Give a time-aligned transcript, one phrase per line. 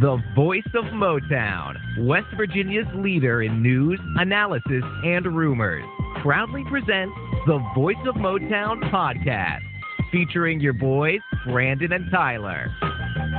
[0.00, 5.84] The voice of Motown, West Virginia's leader in news, analysis, and rumors,
[6.22, 7.16] proudly presents
[7.48, 9.58] the Voice of Motown podcast,
[10.12, 12.68] featuring your boys, Brandon and Tyler.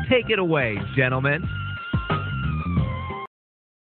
[0.10, 1.48] Take it away, gentlemen.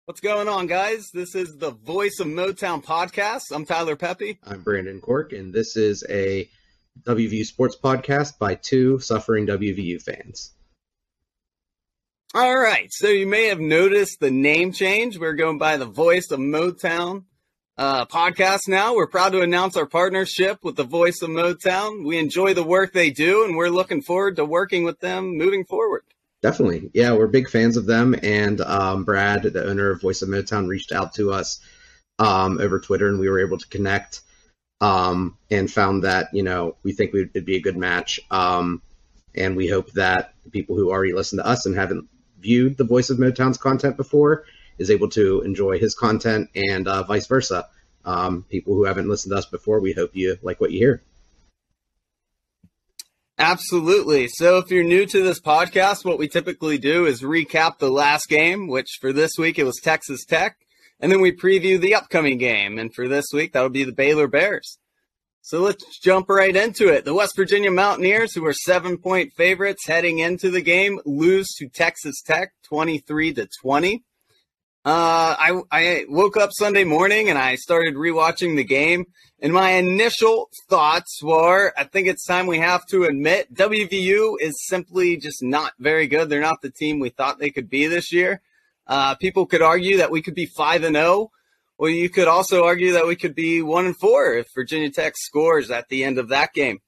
[0.07, 1.11] What's going on, guys?
[1.13, 3.55] This is the Voice of Motown podcast.
[3.55, 4.39] I'm Tyler Pepe.
[4.45, 6.49] I'm Brandon Cork, and this is a
[7.03, 10.55] WVU sports podcast by two suffering WVU fans.
[12.35, 15.19] All right, so you may have noticed the name change.
[15.19, 17.25] We're going by the Voice of Motown
[17.77, 18.95] uh, podcast now.
[18.95, 22.07] We're proud to announce our partnership with the Voice of Motown.
[22.07, 25.67] We enjoy the work they do, and we're looking forward to working with them moving
[25.67, 26.05] forward.
[26.41, 26.91] Definitely.
[26.95, 28.17] Yeah, we're big fans of them.
[28.23, 31.61] And um, Brad, the owner of Voice of Motown, reached out to us
[32.19, 34.23] um, over Twitter, and we were able to connect
[34.81, 38.21] um, and found that, you know, we think it'd be a good match.
[38.31, 38.81] Um,
[39.35, 42.09] and we hope that people who already listen to us and haven't
[42.43, 44.45] viewed the Voice of Motown's content before
[44.79, 47.69] is able to enjoy his content and uh, vice versa.
[48.05, 51.03] Um, people who haven't listened to us before, we hope you like what you hear.
[53.39, 54.29] Absolutely.
[54.29, 58.29] So if you're new to this podcast, what we typically do is recap the last
[58.29, 60.57] game, which for this week it was Texas Tech,
[61.01, 62.79] and then we preview the upcoming game.
[62.79, 64.79] And for this week, that'll be the Baylor Bears.
[65.45, 67.05] So let's jump right into it.
[67.05, 71.69] The West Virginia Mountaineers, who are seven point favorites heading into the game, lose to
[71.69, 74.05] Texas Tech 23 to 20.
[74.85, 79.07] Uh, I, I woke up Sunday morning and I started rewatching the game.
[79.41, 84.55] And my initial thoughts were I think it's time we have to admit WVU is
[84.69, 86.29] simply just not very good.
[86.29, 88.41] They're not the team we thought they could be this year.
[88.87, 91.33] Uh, people could argue that we could be 5 and 0
[91.83, 95.15] well, you could also argue that we could be one and four if Virginia Tech
[95.17, 96.79] scores at the end of that game.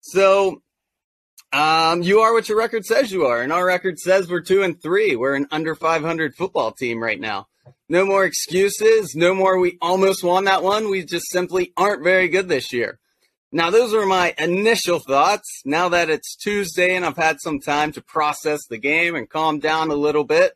[0.00, 0.62] So
[1.52, 4.64] um, you are what your record says you are, and our record says we're two
[4.64, 5.14] and three.
[5.14, 7.46] We're an under 500 football team right now.
[7.88, 9.14] No more excuses.
[9.14, 9.60] No more.
[9.60, 10.90] We almost won that one.
[10.90, 12.98] We just simply aren't very good this year.
[13.52, 15.62] Now, those are my initial thoughts.
[15.64, 19.60] Now that it's Tuesday and I've had some time to process the game and calm
[19.60, 20.54] down a little bit,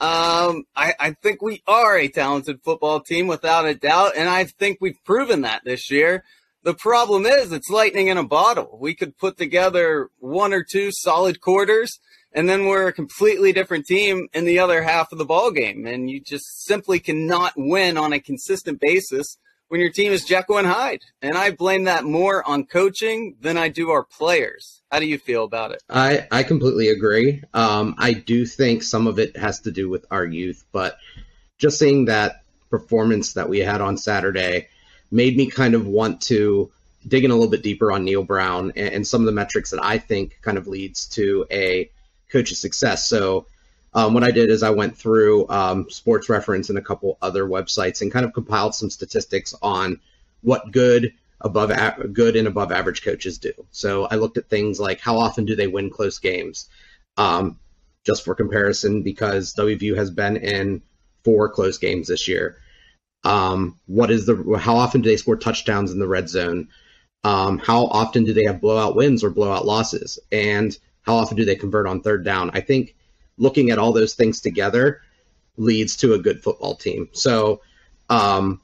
[0.00, 4.44] um, I, I think we are a talented football team without a doubt, and I
[4.44, 6.24] think we've proven that this year.
[6.62, 8.78] The problem is it's lightning in a bottle.
[8.80, 11.98] We could put together one or two solid quarters,
[12.32, 15.86] and then we're a completely different team in the other half of the ball game,
[15.86, 19.38] and you just simply cannot win on a consistent basis
[19.68, 21.02] when your team is Jekyll and Hyde.
[21.22, 24.77] And I blame that more on coaching than I do our players.
[24.90, 25.82] How do you feel about it?
[25.88, 27.42] I, I completely agree.
[27.52, 30.98] Um, I do think some of it has to do with our youth, but
[31.58, 34.68] just seeing that performance that we had on Saturday
[35.10, 36.70] made me kind of want to
[37.06, 39.70] dig in a little bit deeper on Neal Brown and, and some of the metrics
[39.70, 41.90] that I think kind of leads to a
[42.30, 43.06] coach's success.
[43.06, 43.46] So
[43.94, 47.44] um, what I did is I went through um, Sports Reference and a couple other
[47.44, 50.00] websites and kind of compiled some statistics on
[50.42, 53.52] what good above a- good and above average coaches do.
[53.70, 56.68] So I looked at things like how often do they win close games,
[57.16, 57.58] um,
[58.04, 60.82] just for comparison, because WVU has been in
[61.24, 62.56] four close games this year.
[63.24, 66.68] Um, what is the how often do they score touchdowns in the red zone?
[67.24, 70.18] Um, how often do they have blowout wins or blowout losses?
[70.30, 72.50] And how often do they convert on third down?
[72.54, 72.94] I think
[73.36, 75.00] looking at all those things together
[75.56, 77.08] leads to a good football team.
[77.12, 77.60] So,
[78.08, 78.60] um,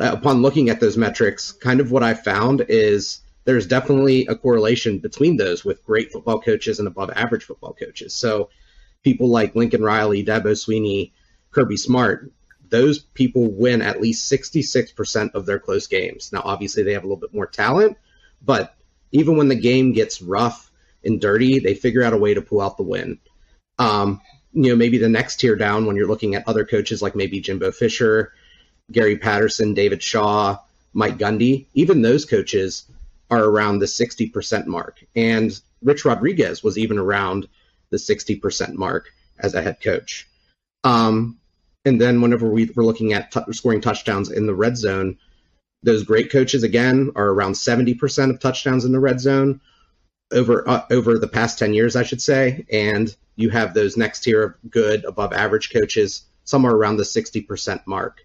[0.00, 4.98] upon looking at those metrics, kind of what I found is there's definitely a correlation
[4.98, 8.14] between those with great football coaches and above average football coaches.
[8.14, 8.50] So,
[9.02, 11.10] people like Lincoln Riley, Dabo Swinney,
[11.50, 12.30] Kirby Smart,
[12.68, 16.32] those people win at least 66% of their close games.
[16.32, 17.98] Now, obviously, they have a little bit more talent,
[18.40, 18.74] but
[19.10, 20.70] even when the game gets rough
[21.04, 23.18] and dirty, they figure out a way to pull out the win.
[23.78, 24.20] Um,
[24.52, 27.40] you know, maybe the next tier down when you're looking at other coaches like maybe
[27.40, 28.32] Jimbo Fisher,
[28.90, 30.58] Gary Patterson, David Shaw,
[30.92, 32.84] Mike Gundy, even those coaches
[33.30, 35.02] are around the 60% mark.
[35.16, 37.48] And Rich Rodriguez was even around
[37.90, 40.28] the 60% mark as a head coach.
[40.84, 41.38] Um,
[41.84, 45.18] and then whenever we were looking at t- scoring touchdowns in the red zone,
[45.82, 49.60] those great coaches again are around 70% of touchdowns in the red zone
[50.32, 52.64] over uh, over the past 10 years, I should say.
[52.70, 57.86] And you have those next tier of good above average coaches somewhere around the 60%
[57.86, 58.24] mark.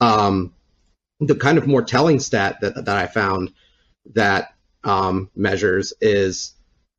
[0.00, 0.54] Um,
[1.20, 3.52] the kind of more telling stat that, that I found
[4.14, 4.54] that
[4.84, 6.54] um, measures is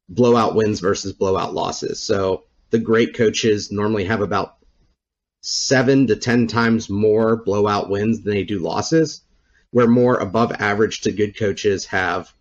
[0.10, 2.00] blowout wins versus blowout losses.
[2.00, 4.58] So the great coaches normally have about
[5.42, 9.22] seven to 10 times more blowout wins than they do losses,
[9.72, 12.32] where more above average to good coaches have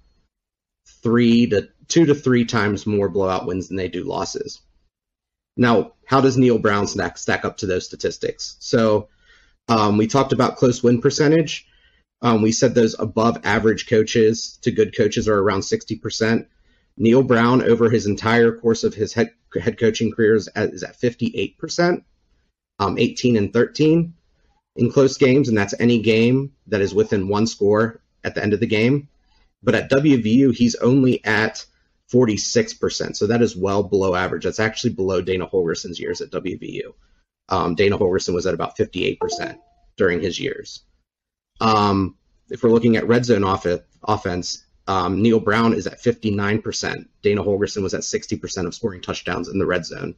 [1.02, 4.60] three to two to three times more blowout wins than they do losses.
[5.56, 8.56] Now, how does Neal Brown stack, stack up to those statistics?
[8.60, 9.08] So
[9.69, 11.67] um, we talked about close win percentage.
[12.23, 16.47] Um, we said those above average coaches to good coaches are around 60%.
[16.97, 19.31] Neal Brown, over his entire course of his head,
[19.61, 22.03] head coaching career, is at, is at 58%,
[22.81, 24.15] um, 18 and 13
[24.76, 28.53] in close games, and that's any game that is within one score at the end
[28.53, 29.09] of the game.
[29.62, 31.65] But at WVU, he's only at
[32.12, 33.17] 46%.
[33.17, 34.44] So that is well below average.
[34.44, 36.94] That's actually below Dana Holgorsen's years at WVU.
[37.48, 39.58] Um, Dana Holgorsen was at about 58%
[39.96, 40.84] during his years.
[41.60, 42.16] Um,
[42.50, 43.66] if we're looking at red zone off-
[44.04, 47.06] offense, um, Neal Brown is at 59%.
[47.22, 50.14] Dana Holgorsen was at 60% of scoring touchdowns in the red zone.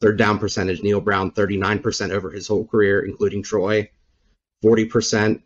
[0.00, 3.90] Third down percentage, Neal Brown 39% over his whole career, including Troy,
[4.64, 5.40] 40%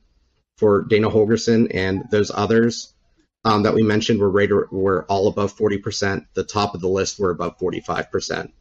[0.58, 2.92] for Dana Holgorsen and those others
[3.44, 6.26] um, that we mentioned were right, were all above 40%.
[6.34, 8.52] The top of the list were above 45%.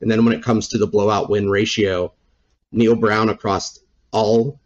[0.00, 2.12] And then when it comes to the blowout win ratio,
[2.72, 3.78] Neal Brown across
[4.12, 4.60] all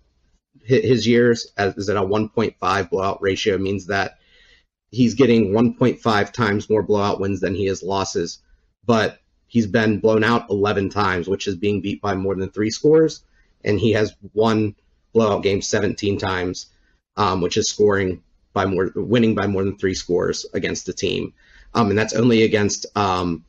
[0.65, 4.19] his years is at a 1.5 blowout ratio means that
[4.91, 8.39] he's getting 1.5 times more blowout wins than he has losses,
[8.87, 12.71] but he's been blown out 11 times, which is being beat by more than three
[12.71, 13.23] scores,
[13.65, 14.75] and he has won
[15.13, 16.67] blowout games 17 times,
[17.17, 18.23] um, which is scoring
[18.53, 21.35] by more, winning by more than three scores against the team,
[21.75, 23.45] um, and that's only against um,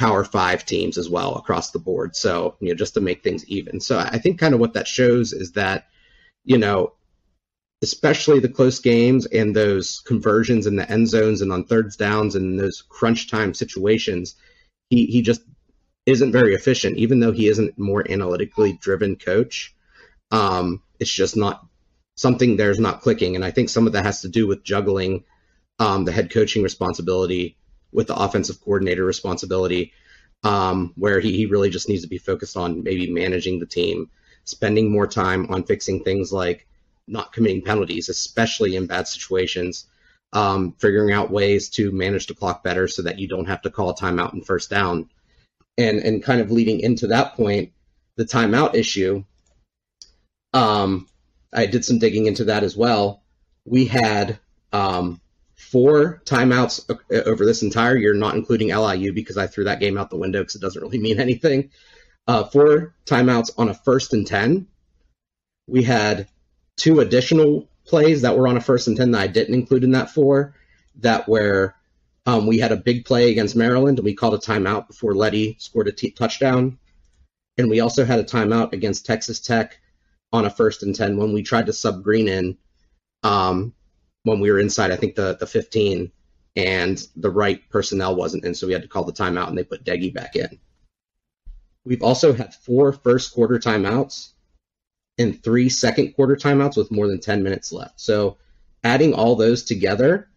[0.00, 2.16] Power Five teams as well across the board.
[2.16, 3.80] So you know, just to make things even.
[3.80, 5.88] So I think kind of what that shows is that
[6.42, 6.94] you know
[7.82, 12.34] especially the close games and those conversions in the end zones and on thirds downs
[12.34, 14.36] and those crunch time situations,
[14.88, 15.42] he, he just
[16.06, 19.74] isn't very efficient, even though he isn't more analytically driven coach.
[20.30, 21.66] Um, it's just not
[22.16, 23.34] something there's not clicking.
[23.36, 25.24] And I think some of that has to do with juggling
[25.78, 27.56] um, the head coaching responsibility
[27.92, 29.92] with the offensive coordinator responsibility,
[30.44, 34.10] um, where he, he really just needs to be focused on maybe managing the team,
[34.44, 36.66] spending more time on fixing things like
[37.06, 39.86] not committing penalties, especially in bad situations.
[40.32, 43.70] Um, figuring out ways to manage the clock better so that you don't have to
[43.70, 45.10] call a timeout and first down.
[45.76, 47.72] And and kind of leading into that point,
[48.14, 49.24] the timeout issue.
[50.52, 51.08] Um,
[51.52, 53.24] I did some digging into that as well.
[53.64, 54.38] We had
[54.72, 55.20] um,
[55.70, 56.84] four timeouts
[57.26, 60.40] over this entire year, not including LIU because I threw that game out the window
[60.40, 61.70] because it doesn't really mean anything.
[62.26, 64.66] Uh, four timeouts on a first and 10.
[65.68, 66.28] We had
[66.76, 69.92] two additional plays that were on a first and 10 that I didn't include in
[69.92, 70.54] that four
[70.96, 71.74] that were
[72.26, 75.56] um, we had a big play against Maryland and we called a timeout before Leddie
[75.58, 76.78] scored a t- touchdown.
[77.58, 79.78] And we also had a timeout against Texas Tech
[80.32, 82.58] on a first and 10 when we tried to sub Greene in
[83.22, 83.72] um,
[84.24, 86.10] when we were inside, I think the, the 15,
[86.56, 88.54] and the right personnel wasn't in.
[88.54, 90.58] So we had to call the timeout and they put Doege back in.
[91.84, 94.30] We've also had four first quarter timeouts
[95.18, 98.00] and three second quarter timeouts with more than 10 minutes left.
[98.00, 98.36] So
[98.84, 100.28] adding all those together,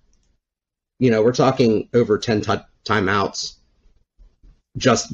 [1.00, 2.54] you know, we're talking over 10 t-
[2.86, 3.56] timeouts
[4.78, 5.14] just,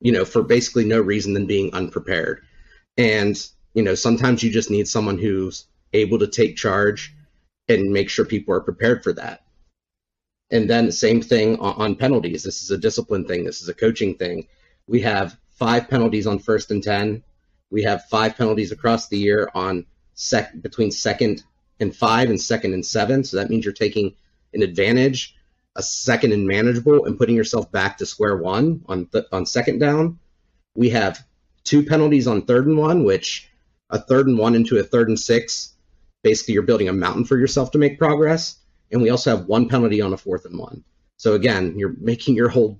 [0.00, 2.42] you know, for basically no reason than being unprepared.
[2.96, 3.36] And,
[3.74, 7.14] you know, sometimes you just need someone who's able to take charge
[7.68, 9.44] and make sure people are prepared for that.
[10.50, 12.42] And then same thing on, on penalties.
[12.42, 13.44] This is a discipline thing.
[13.44, 14.48] This is a coaching thing.
[14.86, 17.22] We have five penalties on first and 10
[17.72, 21.42] we have five penalties across the year on sec between second
[21.80, 23.24] and five and second and seven.
[23.24, 24.14] So that means you're taking
[24.52, 25.34] an advantage,
[25.74, 29.78] a second and manageable, and putting yourself back to square one on th- on second
[29.78, 30.18] down.
[30.74, 31.24] We have
[31.64, 33.50] two penalties on third and one, which
[33.88, 35.71] a third and one into a third and six.
[36.22, 38.56] Basically, you're building a mountain for yourself to make progress.
[38.90, 40.84] And we also have one penalty on a fourth and one.
[41.16, 42.78] So again, you're making your hold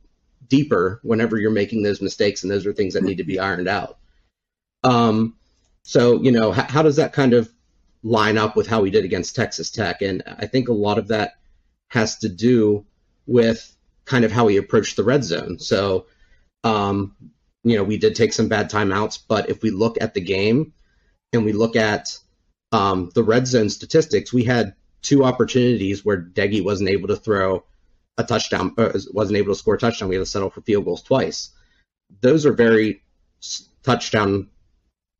[0.48, 3.68] deeper whenever you're making those mistakes, and those are things that need to be ironed
[3.68, 3.98] out.
[4.84, 5.36] Um,
[5.82, 7.50] so, you know, how, how does that kind of
[8.02, 10.02] line up with how we did against Texas Tech?
[10.02, 11.34] And I think a lot of that
[11.88, 12.84] has to do
[13.26, 15.58] with kind of how we approached the red zone.
[15.58, 16.06] So,
[16.64, 17.14] um,
[17.64, 20.72] you know, we did take some bad timeouts, but if we look at the game
[21.32, 22.18] and we look at
[22.72, 27.64] um, the red zone statistics, we had two opportunities where Doege wasn't able to throw
[28.16, 30.08] a touchdown, uh, wasn't able to score a touchdown.
[30.08, 31.50] We had to settle for field goals twice.
[32.20, 33.02] Those are very
[33.82, 34.48] touchdown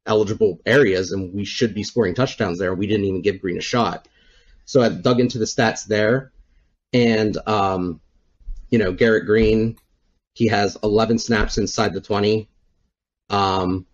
[0.07, 2.75] eligible areas, and we should be scoring touchdowns there.
[2.75, 4.09] We didn't even give Greene a shot.
[4.65, 6.33] So I dug into the stats there,
[6.93, 8.01] and um,
[8.71, 9.77] you know Garrett Greene,
[10.35, 12.49] he has 11 snaps inside the 20.
[13.31, 13.87] Um,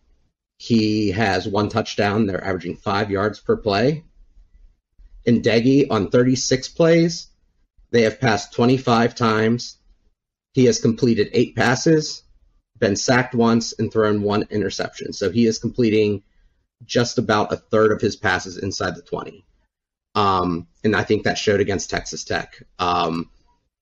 [0.58, 2.26] he has one touchdown.
[2.26, 4.04] They're averaging five yards per play.
[5.24, 7.28] In Doege, on 36 plays,
[7.90, 9.78] they have passed 25 times.
[10.52, 12.22] He has completed eight passes.
[12.78, 15.12] been sacked once and thrown one interception.
[15.12, 16.22] So he is completing
[16.84, 19.44] just about a third of his passes inside the 20.
[20.14, 22.62] Um, and I think that showed against Texas Tech.
[22.78, 23.30] Um,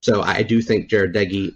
[0.01, 1.55] so I do think Jarret Doege,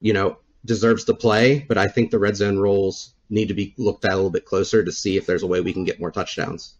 [0.00, 3.74] you know, deserves to play, but I think the red zone roles need to be
[3.76, 6.00] looked at a little bit closer to see if there's a way we can get
[6.00, 6.74] more touchdowns.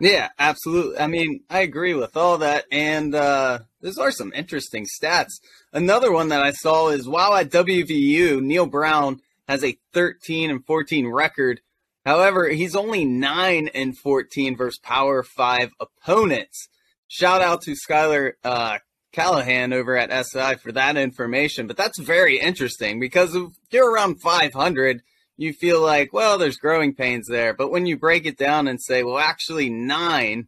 [0.00, 0.98] Yeah, absolutely.
[0.98, 2.64] I mean, I agree with all that.
[2.72, 5.40] And uh, those are some interesting stats.
[5.72, 10.64] Another one that I saw is while at WVU, Neal Brown has a 13 and
[10.64, 11.60] 14 record.
[12.06, 16.68] However, he's only 9 and 14 versus Power 5 opponents.
[17.06, 18.78] Shout out to Schuyler uh,
[19.14, 21.66] Callihan over at SI for that information.
[21.66, 25.02] But that's very interesting because if you're around 500,
[25.36, 27.54] you feel like, well, there's growing pains there.
[27.54, 30.46] But when you break it down and say, well, actually, 9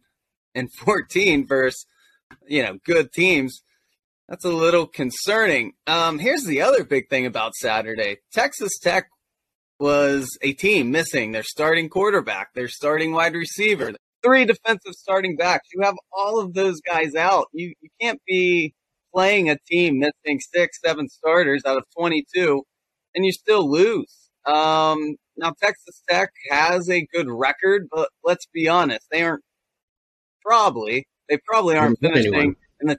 [0.55, 1.85] and 14 versus,
[2.47, 3.63] you know, good teams,
[4.29, 5.73] that's a little concerning.
[5.87, 9.07] Um, here's the other big thing about Saturday Texas Tech
[9.79, 15.69] was a team missing their starting quarterback, their starting wide receiver, three defensive starting backs.
[15.73, 17.47] You have all of those guys out.
[17.53, 18.73] You, you can't be
[19.13, 22.63] playing a team missing six, seven starters out of 22
[23.15, 24.29] and you still lose.
[24.45, 29.43] Um, now, Texas Tech has a good record, but let's be honest, they aren't
[30.41, 32.97] probably, they probably aren't finishing in the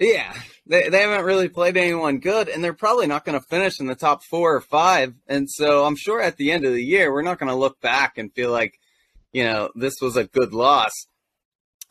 [0.00, 0.34] yeah,
[0.66, 3.86] they, they haven't really played anyone good, and they're probably not going to finish in
[3.86, 5.12] the top four or five.
[5.28, 7.82] And so I'm sure at the end of the year, we're not going to look
[7.82, 8.79] back and feel like,
[9.32, 10.92] you know, this was a good loss.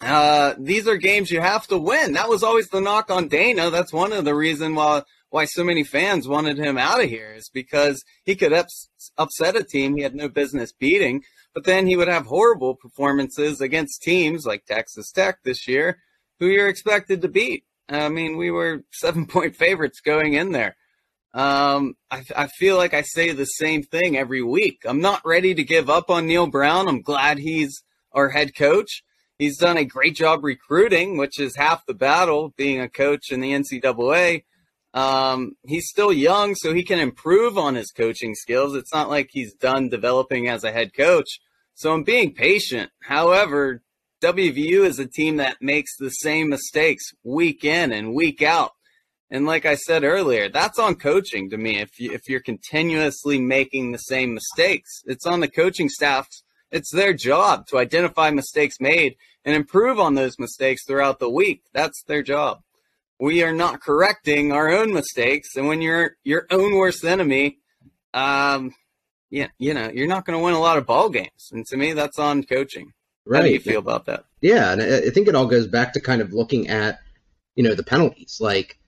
[0.01, 2.13] Uh, these are games you have to win.
[2.13, 3.69] That was always the knock on Dana.
[3.69, 7.33] That's one of the reasons why why so many fans wanted him out of here
[7.33, 11.21] is because he could ups, upset a team he had no business beating,
[11.53, 15.99] but then he would have horrible performances against teams like Texas Tech this year,
[16.39, 17.63] who you're expected to beat.
[17.87, 20.75] I mean, we were seven point favorites going in there.
[21.33, 24.81] Um, I, I feel like I say the same thing every week.
[24.85, 26.87] I'm not ready to give up on Neal Brown.
[26.87, 29.03] I'm glad he's our head coach.
[29.37, 33.39] He's done a great job recruiting, which is half the battle being a coach in
[33.39, 34.43] the NCAA.
[34.93, 38.75] Um, he's still young, so he can improve on his coaching skills.
[38.75, 41.39] It's not like he's done developing as a head coach.
[41.75, 42.91] So I'm being patient.
[43.03, 43.81] However,
[44.21, 48.71] WVU is a team that makes the same mistakes week in and week out.
[49.31, 51.79] And like I said earlier, that's on coaching to me.
[51.79, 56.27] If you, if you're continuously making the same mistakes, it's on the coaching staff.
[56.71, 61.63] It's their job to identify mistakes made and improve on those mistakes throughout the week.
[61.73, 62.61] That's their job.
[63.19, 67.59] We are not correcting our own mistakes, and when you're your own worst enemy,
[68.13, 68.73] um,
[69.29, 71.49] yeah, you know, you're not going to win a lot of ball games.
[71.51, 72.93] And to me, that's on coaching.
[73.25, 73.39] Right.
[73.39, 74.23] How do you feel about that?
[74.41, 76.99] Yeah, and I think it all goes back to kind of looking at,
[77.55, 78.37] you know, the penalties.
[78.39, 78.79] Like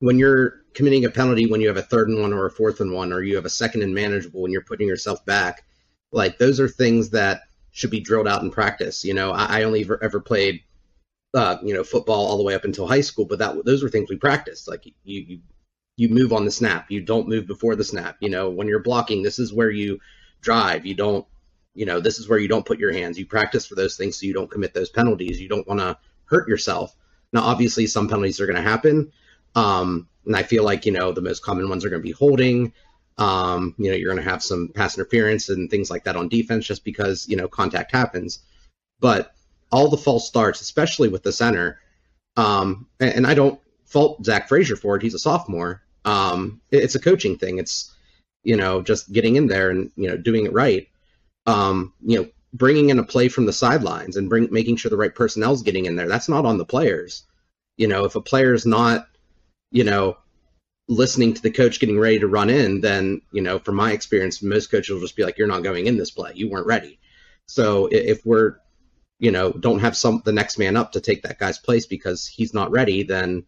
[0.00, 2.80] when you're committing a penalty when you have a third and one or a fourth
[2.80, 5.64] and one, or you have a second and manageable when you're putting yourself back,
[6.12, 9.04] like those are things that should be drilled out in practice.
[9.04, 10.62] You know, I, I only ever, ever played,
[11.34, 13.88] uh, you know, football all the way up until high school, but that those were
[13.88, 14.68] things we practiced.
[14.68, 15.40] Like you, you,
[15.96, 16.90] you move on the snap.
[16.90, 18.16] You don't move before the snap.
[18.20, 19.98] You know, when you're blocking, this is where you
[20.40, 20.86] drive.
[20.86, 21.26] You don't
[21.78, 23.20] you know, this is where you don't put your hands.
[23.20, 25.40] You practice for those things so you don't commit those penalties.
[25.40, 26.92] You don't want to hurt yourself.
[27.32, 29.12] Now, obviously, some penalties are going to happen.
[29.54, 32.12] Um, and I feel like, you know, the most common ones are going to be
[32.12, 32.72] holding.
[33.16, 36.28] Um, you know, you're going to have some pass interference and things like that on
[36.28, 38.40] defense just because, you know, contact happens.
[39.00, 39.34] But
[39.72, 41.80] all the false starts, especially with the center,
[42.36, 45.02] um, and, and, I don't fault Zach Frazier for it.
[45.02, 45.82] He's a sophomore.
[46.04, 47.58] Um, it, it's a coaching thing.
[47.58, 47.92] It's,
[48.44, 50.88] you know, just getting in there and, you know, doing it right
[51.48, 54.96] um, you know, bringing in a play from the sidelines and bring making sure the
[54.96, 56.06] right personnel's getting in there.
[56.06, 57.24] That's not on the players.
[57.78, 59.08] You know, if a player's not,
[59.70, 60.16] you know,
[60.88, 64.42] listening to the coach getting ready to run in, then you know, from my experience,
[64.42, 66.32] most coaches will just be like, "You're not going in this play.
[66.34, 66.98] You weren't ready."
[67.46, 68.56] So if we're,
[69.18, 72.26] you know, don't have some the next man up to take that guy's place because
[72.26, 73.44] he's not ready, then,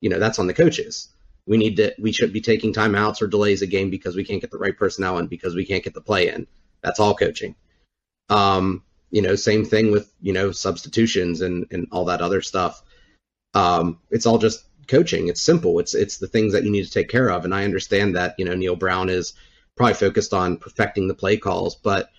[0.00, 1.08] you know, that's on the coaches.
[1.46, 4.40] We need to we should be taking timeouts or delays a game because we can't
[4.40, 6.46] get the right personnel in because we can't get the play in.
[6.82, 7.54] That's all coaching.
[8.28, 12.82] Um, you know, same thing with you know substitutions and and all that other stuff.
[13.54, 15.28] Um, it's all just coaching.
[15.28, 15.78] It's simple.
[15.78, 17.44] It's it's the things that you need to take care of.
[17.44, 19.34] And I understand that you know Neal Brown is
[19.76, 22.10] probably focused on perfecting the play calls, but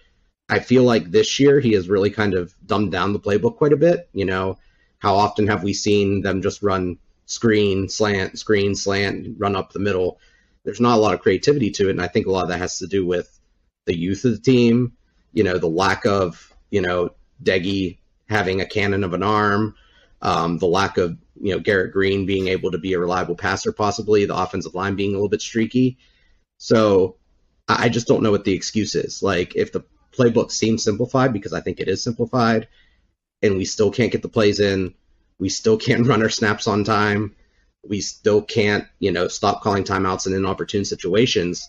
[0.49, 3.73] I feel like this year he has really kind of dumbed down the playbook quite
[3.73, 4.09] a bit.
[4.13, 4.57] You know,
[4.99, 9.79] how often have we seen them just run screen, slant, screen, slant, run up the
[9.79, 10.19] middle?
[10.63, 12.59] There's not a lot of creativity to it, and I think a lot of that
[12.59, 13.39] has to do with
[13.85, 14.93] the youth of the team,
[15.33, 17.11] you know, the lack of, you know,
[17.43, 17.97] Doege
[18.29, 19.75] having a cannon of an arm,
[20.21, 23.71] um, the lack of you know Garrett Greene being able to be a reliable passer,
[23.71, 25.97] possibly the offensive line being a little bit streaky.
[26.57, 27.17] So
[27.67, 29.23] I just don't know what the excuse is.
[29.23, 32.67] Like if the playbook seems simplified, because I think it is simplified,
[33.41, 34.93] and we still can't get the plays in,
[35.39, 37.35] we still can't run our snaps on time,
[37.87, 41.67] we still can't you know stop calling timeouts in inopportune situations.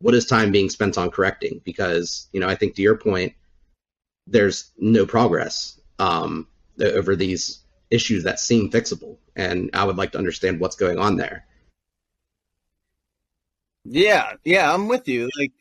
[0.00, 1.60] What is time being spent on correcting?
[1.64, 3.34] Because you know I think to your point,
[4.26, 6.46] there's no progress um,
[6.80, 7.61] over these
[7.92, 11.46] issues that seem fixable, and I would like to understand what's going on there.
[13.84, 15.28] Yeah, yeah, I'm with you.
[15.38, 15.52] Like,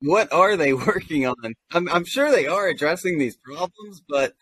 [0.00, 1.54] what are they working on?
[1.72, 4.34] I'm, I'm sure they are addressing these problems, but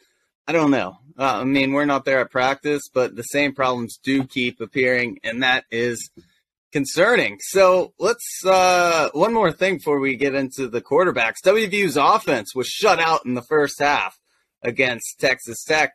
[0.47, 0.99] I don't know.
[1.19, 5.19] Uh, I mean, we're not there at practice, but the same problems do keep appearing,
[5.23, 6.11] and that is
[6.73, 7.39] concerning.
[7.41, 11.43] So let's uh, one more thing before we get into the quarterbacks.
[11.45, 14.19] WVU's offense was shut out in the first half
[14.63, 15.93] against Texas Tech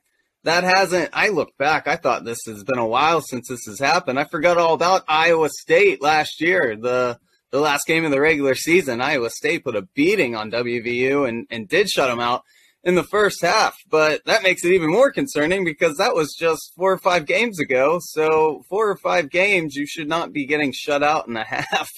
[0.48, 3.80] that hasn't i look back i thought this has been a while since this has
[3.80, 4.20] happened.
[4.20, 6.75] I forgot all about iowa state last year.
[6.75, 7.20] The
[7.51, 11.48] the last game of the regular season iowa state put a beating on wvu and,
[11.50, 12.44] and did shut them out
[12.84, 13.77] in the first half.
[13.89, 17.60] But that makes it even more concerning because that was just four or five games
[17.60, 18.00] ago.
[18.01, 21.89] So four or five games you should not be getting shut out in a half.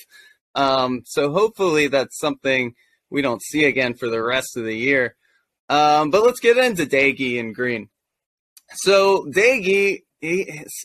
[0.55, 2.73] Um, so hopefully that's something
[3.09, 5.15] we don't see again for the rest of the year.
[5.69, 7.89] Um, but let's get into Doege and Greene.
[8.75, 10.03] So he,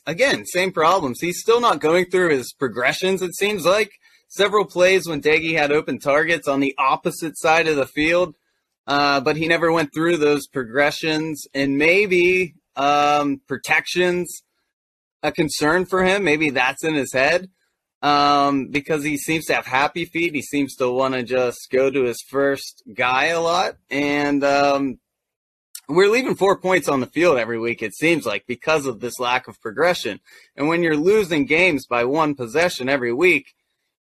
[0.07, 1.21] again, same problems.
[1.21, 3.23] He's still not going through his progressions.
[3.23, 3.93] It seems like
[4.29, 8.35] several plays when Doege had open targets on the opposite side of the field,
[8.87, 11.47] uh, but he never went through those progressions.
[11.55, 14.43] And maybe um, protections
[15.23, 16.25] a concern for him.
[16.25, 17.49] Maybe that's in his head
[18.03, 20.35] um, because he seems to have happy feet.
[20.35, 24.99] He seems to want to just go to his first guy a lot, and um,
[25.89, 29.19] we're leaving four points on the field every week, it seems like, because of this
[29.19, 30.21] lack of progression.
[30.57, 33.55] And when you're losing games by one possession every week,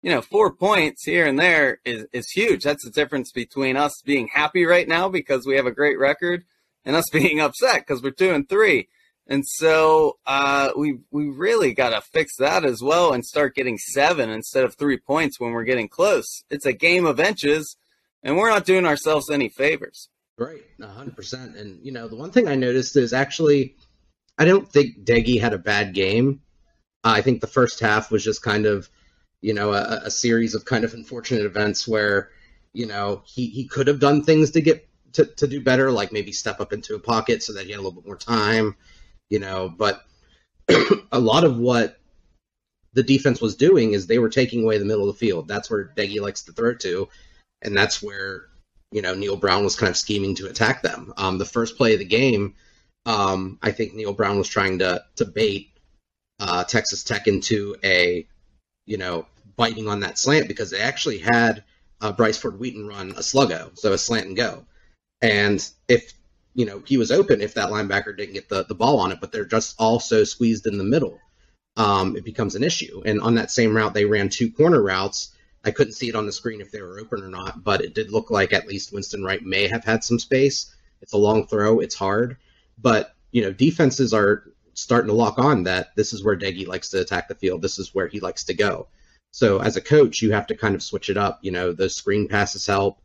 [0.02, 2.64] you know, four points here and there is, is huge.
[2.64, 6.44] That's the difference between us being happy right now because we have a great record
[6.84, 8.88] and us being upset because we're two and three.
[9.28, 13.78] And so uh, we we really got to fix that as well and start getting
[13.78, 16.42] seven instead of three points when we're getting close.
[16.50, 17.76] It's a game of inches,
[18.24, 20.08] and we're not doing ourselves any favors.
[20.38, 21.56] Right, hundred percent.
[21.56, 23.76] And you know, the one thing I noticed is actually,
[24.38, 26.40] I don't think Doege had a bad game.
[27.04, 28.88] I think the first half was just kind of,
[29.40, 32.30] you know, a, a, series of kind of unfortunate events where,
[32.72, 36.12] you know, he he could have done things to get to to do better, like
[36.12, 38.76] maybe step up into a pocket so that he had a little bit more time,
[39.28, 39.68] you know.
[39.68, 40.02] But
[41.12, 41.98] a lot of what
[42.94, 45.48] the defense was doing is they were taking away the middle of the field.
[45.48, 47.08] That's where Doege likes to throw to,
[47.60, 48.46] and that's where
[48.92, 51.12] you know, Neal Brown was kind of scheming to attack them.
[51.16, 52.54] Um, the first play of the game,
[53.06, 55.70] um, I think Neal Brown was trying to to bait
[56.38, 58.26] uh, Texas Tech into a,
[58.86, 59.26] you know,
[59.56, 61.64] biting on that slant because they actually had
[62.00, 64.64] uh, Bryce Ford Wheaton run a sluggo, so a slant and go.
[65.20, 66.12] And if
[66.54, 69.20] you know he was open, if that linebacker didn't get the, the ball on it,
[69.20, 71.18] but they're just also squeezed in the middle,
[71.76, 73.02] um, it becomes an issue.
[73.06, 75.32] And on that same route, they ran two corner routes
[75.64, 77.94] I couldn't see it on the screen if they were open or not, but it
[77.94, 80.74] did look like at least Winston Wright may have had some space.
[81.00, 82.36] It's a long throw, it's hard,
[82.78, 84.44] but you know defenses are
[84.74, 87.62] starting to lock on that this is where Doege likes to attack the field.
[87.62, 88.88] This is where he likes to go.
[89.30, 91.38] So as a coach, you have to kind of switch it up.
[91.42, 93.00] You know, those screen passes help.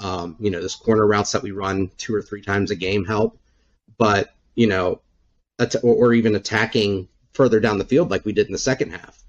[0.00, 3.04] Um, you know, those corner routes that we run two or three times a game
[3.04, 3.38] help.
[3.96, 5.00] But you know,
[5.82, 9.23] or even attacking further down the field like we did in the second half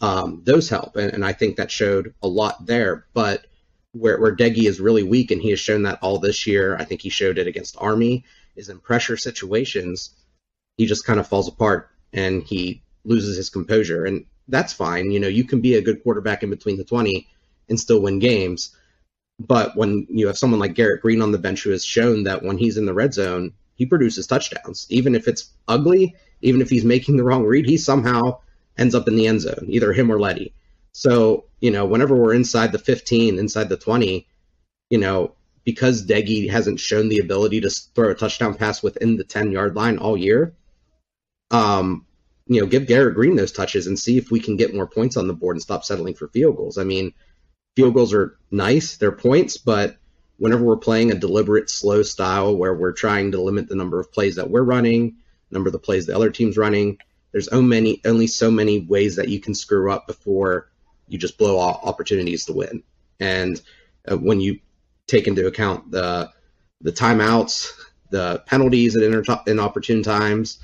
[0.00, 0.96] um, those help.
[0.96, 3.06] And, and, I think that showed a lot there.
[3.14, 3.46] But
[3.92, 6.84] where, where Doege is really weak, and he has shown that all this year, I
[6.84, 10.10] think he showed it against Army, is in pressure situations,
[10.76, 14.04] he just kind of falls apart and he loses his composure.
[14.04, 15.10] And that's fine.
[15.10, 17.26] You know, you can be a good quarterback in between the 20
[17.68, 18.74] and still win games.
[19.38, 22.42] But when you have someone like Garrett Greene on the bench who has shown that
[22.42, 24.86] when he's in the red zone, he produces touchdowns.
[24.90, 28.38] Even if it's ugly, even if he's making the wrong read, he somehow
[28.78, 30.54] ends up in the end zone, either him or Leddie.
[30.92, 34.26] So, you know, whenever we're inside the 15, inside the 20,
[34.90, 39.24] you know, because Doege hasn't shown the ability to throw a touchdown pass within the
[39.24, 40.54] 10 yard line all year,
[41.50, 42.06] um,
[42.46, 45.16] you know, give Garrett Greene those touches and see if we can get more points
[45.16, 46.78] on the board and stop settling for field goals.
[46.78, 47.12] I mean,
[47.76, 49.98] field goals are nice, they're points, but
[50.38, 54.10] whenever we're playing a deliberate, slow style where we're trying to limit the number of
[54.10, 55.16] plays that we're running,
[55.50, 56.98] number of the plays the other team's running,
[57.32, 60.70] there's only many, only so many ways that you can screw up before
[61.06, 62.82] you just blow all opportunities to win.
[63.20, 63.60] And
[64.10, 64.60] uh, when you
[65.06, 66.30] take into account the
[66.80, 67.72] the timeouts,
[68.10, 70.58] the penalties at inter- inopportune times,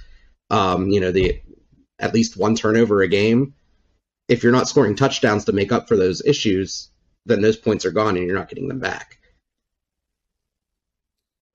[0.50, 1.40] um, you know, the
[1.98, 3.54] at least one turnover a game.
[4.28, 6.88] If you're not scoring touchdowns to make up for those issues,
[7.26, 9.18] then those points are gone and you're not getting them back.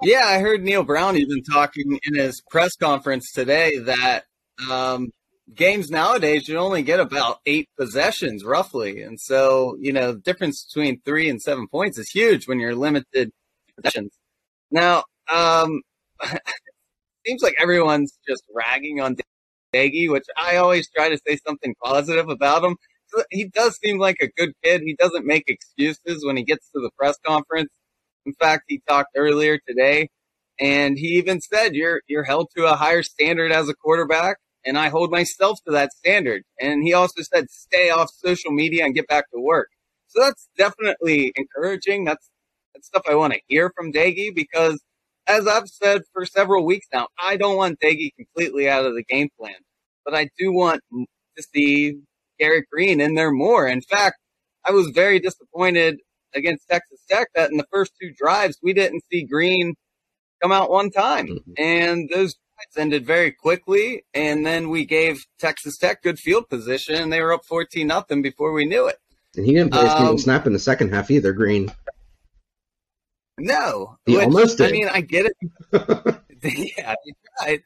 [0.02, 4.24] Yeah, I heard Neal Brown even talking in his press conference today that
[4.70, 5.12] um,
[5.54, 10.66] games nowadays you only get about eight possessions roughly, and so you know the difference
[10.66, 13.32] between three and seven points is huge when you're limited
[13.76, 14.12] possessions.
[14.72, 15.82] Now, um,
[17.26, 19.16] seems like everyone's just ragging on
[19.74, 22.76] Doege, which I always try to say something positive about him.
[23.32, 24.82] He does seem like a good kid.
[24.86, 27.70] He doesn't make excuses when he gets to the press conference
[28.26, 30.10] in fact, he talked earlier today,
[30.60, 34.38] and he even said, "You're you're held to a higher standard as a quarterback."
[34.70, 36.44] And I hold myself to that standard.
[36.62, 39.70] And he also said, stay off social media and get back to work.
[40.08, 42.06] So that's definitely encouraging.
[42.06, 42.30] That's,
[42.74, 44.80] that's stuff I want to hear from Doege because
[45.26, 49.04] as I've said for several weeks now, I don't want Doege completely out of the
[49.04, 49.56] game plan,
[50.06, 52.02] but I do want to see
[52.40, 53.68] Garrett Greene in there more.
[53.68, 54.18] In fact,
[54.64, 55.98] I was very disappointed
[56.36, 59.74] against Texas Tech that in the first two drives we didn't see Greene
[60.44, 61.52] come out one time, mm-hmm.
[61.58, 62.36] and those
[62.78, 64.04] ended very quickly.
[64.14, 68.22] And then we gave Texas Tech good field position, and they were up fourteen nothing
[68.22, 68.98] before we knew it.
[69.36, 71.34] And he didn't play a single um, snap in the second half either.
[71.34, 71.72] Greene.
[73.38, 74.70] No, he which, almost did.
[74.70, 75.34] I mean, I get it.
[76.78, 76.96] yeah,
[77.40, 77.62] I,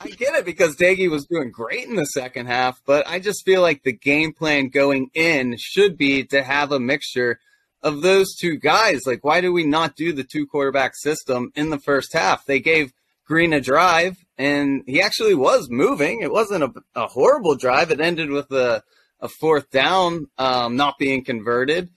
[0.00, 3.44] I get it because Doege was doing great in the second half, but I just
[3.44, 7.38] feel like the game plan going in should be to have a mixture
[7.82, 9.02] of those two guys.
[9.06, 12.44] Like, why do we not do the two quarterback system in the first half?
[12.46, 12.92] They gave
[13.26, 16.20] Greene a drive, and he actually was moving.
[16.20, 17.90] It wasn't a, a horrible drive.
[17.90, 18.82] It ended with a,
[19.20, 21.90] a fourth down um, not being converted.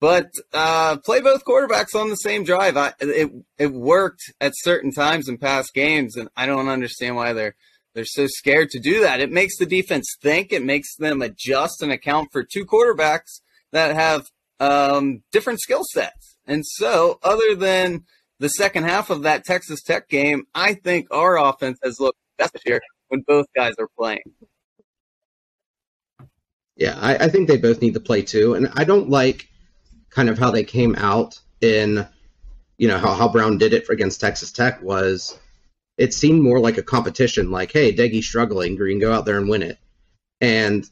[0.00, 2.76] But uh, play both quarterbacks on the same drive.
[2.76, 7.32] I, it it worked at certain times in past games, and I don't understand why
[7.32, 7.54] they're
[7.94, 9.20] they're so scared to do that.
[9.20, 10.52] It makes the defense think.
[10.52, 13.40] It makes them adjust and account for two quarterbacks
[13.72, 14.26] that have
[14.60, 16.36] um, different skill sets.
[16.46, 18.04] And so, other than
[18.38, 22.58] the second half of that Texas Tech game, I think our offense has looked best
[22.66, 24.22] year when both guys are playing.
[26.76, 28.54] Yeah, I, I think they both need to play too.
[28.54, 29.48] And I don't like
[30.10, 32.06] kind of how they came out in,
[32.78, 35.38] you know, how, how Brown did it for, against Texas Tech was
[35.96, 39.48] it seemed more like a competition, like, hey, Doege's struggling, Greene, go out there and
[39.48, 39.78] win it.
[40.40, 40.88] And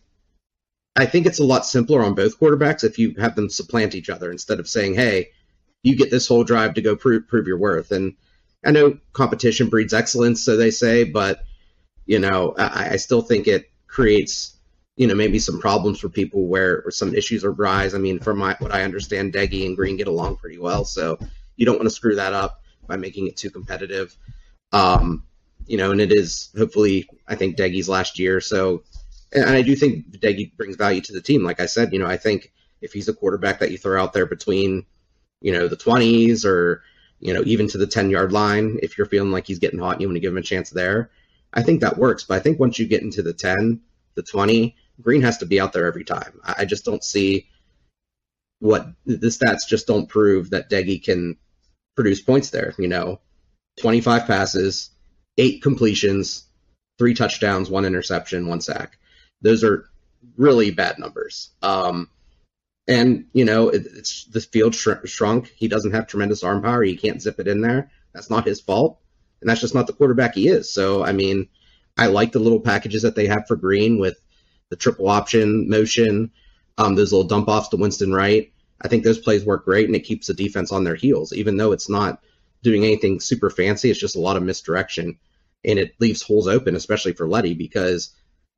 [0.95, 4.11] I think it's a lot simpler on both quarterbacks if you have them supplant each
[4.11, 5.31] other instead of saying, "Hey,
[5.83, 8.15] you get this whole drive to go prove, prove your worth." And
[8.65, 11.45] I know competition breeds excellence, so they say, but
[12.07, 14.57] you know, I, I still think it creates,
[14.97, 17.95] you know, maybe some problems for people where, some issues arise.
[17.95, 21.19] I mean, from my, what I understand, Doege and Greene get along pretty well, so
[21.57, 24.17] you don't want to screw that up by making it too competitive.
[24.73, 25.25] Um,
[25.67, 28.83] you know, and it is hopefully, I think Doege's last year, so
[29.33, 31.43] and I do think Doege brings value to the team.
[31.43, 34.13] Like I said, you know, I think if he's a quarterback that you throw out
[34.13, 34.85] there between,
[35.43, 36.83] you know, the 20s or,
[37.21, 39.93] you know, even to the 10 yard line, if you're feeling like he's getting hot
[39.93, 41.11] and you want to give him a chance there,
[41.53, 42.25] I think that works.
[42.25, 43.81] But I think once you get into the 10,
[44.15, 46.41] the 20, Greene has to be out there every time.
[46.45, 47.49] I just don't see
[48.61, 51.37] what the stats just don't prove that Doege can
[51.97, 52.75] produce points there.
[52.79, 53.21] You know,
[53.81, 54.91] 25 passes,
[55.39, 56.45] eight completions,
[56.99, 58.99] three touchdowns, one interception, one sack.
[59.41, 59.89] Those are
[60.37, 61.51] really bad numbers.
[61.63, 62.09] Um,
[62.89, 65.53] and you know, it, it's the field sh- shrunk.
[65.57, 66.83] He doesn't have tremendous arm power.
[66.83, 67.91] He can't zip it in there.
[68.13, 68.99] That's not his fault,
[69.41, 70.71] and that's just not the quarterback he is.
[70.71, 71.49] So, I mean,
[71.97, 74.19] I like the little packages that they have for Greene with
[74.71, 76.31] the triple option motion,
[76.79, 78.53] um, those little dump offs to Winston Wright.
[78.81, 81.57] I think those plays work great, and it keeps the defense on their heels, even
[81.57, 82.21] though it's not
[82.63, 83.91] doing anything super fancy.
[83.91, 85.19] It's just a lot of misdirection,
[85.65, 88.11] and it leaves holes open, especially for Leddie, because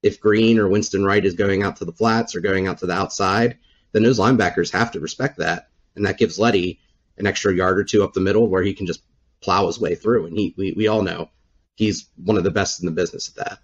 [0.02, 2.87] if Greene or Winston Wright is going out to the flats or going out to
[2.87, 3.58] the outside,
[3.94, 6.80] then those linebackers have to respect that, and that gives Leddie
[7.16, 9.00] an extra yard or two up the middle where he can just
[9.40, 10.26] plow his way through.
[10.26, 11.30] And he, we, we all know
[11.76, 13.59] he's one of the best in the business at that.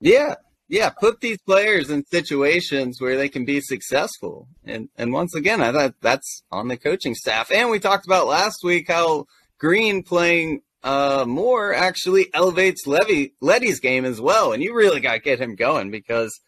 [0.00, 0.34] Yeah,
[0.68, 0.90] yeah.
[0.90, 4.48] Put these players in situations where they can be successful.
[4.64, 7.50] And and once again, I thought that's on the coaching staff.
[7.50, 9.26] And we talked about last week how
[9.58, 15.14] Greene playing uh, more actually elevates Levy Leddie's game as well, and you really got
[15.14, 16.38] to get him going because,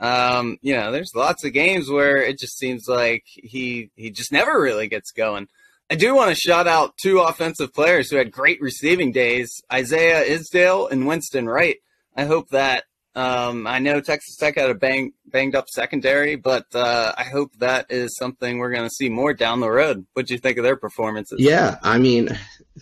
[0.00, 4.32] um, you know, there's lots of games where it just seems like he he just
[4.32, 5.48] never really gets going.
[5.90, 10.24] I do want to shout out two offensive players who had great receiving days: Isaiah
[10.24, 11.76] Esdale and Winston Wright.
[12.16, 12.84] I hope that
[13.16, 17.52] um, I know Texas Tech had a bang, banged up secondary, but uh, I hope
[17.58, 20.04] that is something we're going to see more down the road.
[20.14, 21.38] What do you think of their performances?
[21.40, 22.36] Yeah, I mean,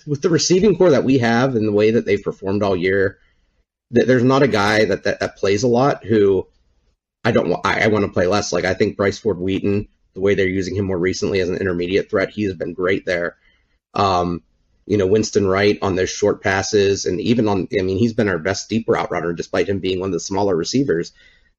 [0.07, 3.19] with the receiving core that we have and the way that they've performed all year,
[3.95, 6.47] th- there's not a guy that, that, that plays a lot who
[7.25, 7.67] I don't want.
[7.67, 8.53] I, I want to play less.
[8.53, 11.57] Like I think Bryce Ford Wheaton, the way they're using him more recently as an
[11.57, 13.37] intermediate threat, he has been great there.
[13.95, 14.43] Um,
[14.87, 18.29] you know, Winston Wright on those short passes, and even on, I mean, he's been
[18.29, 21.13] our best deep route runner despite him being one of the smaller receivers.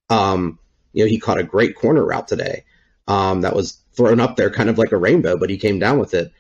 [0.10, 0.60] Um,
[0.92, 2.66] you know, he caught a great corner route today
[3.08, 6.00] um, that was thrown up there kind of like a rainbow, but he came down
[6.00, 6.32] with it.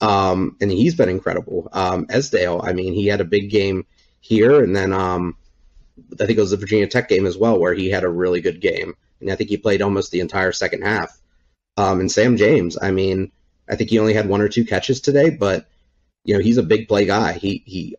[0.00, 1.68] Um, and he's been incredible.
[1.72, 3.84] Um, Esdale, I mean, he had a big game
[4.20, 5.36] here, and then um,
[6.14, 8.40] I think it was the Virginia Tech game as well, where he had a really
[8.40, 8.94] good game.
[9.20, 11.18] And I think he played almost the entire second half.
[11.76, 13.32] Um, and Sam James, I mean,
[13.68, 15.68] I think he only had one or two catches today, but
[16.24, 17.32] you know, he's a big play guy.
[17.32, 17.96] He he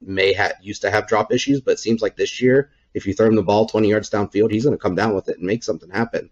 [0.00, 3.14] may have used to have drop issues, but it seems like this year, if you
[3.14, 5.46] throw him the ball 20 yards downfield, he's going to come down with it and
[5.46, 6.30] make something happen.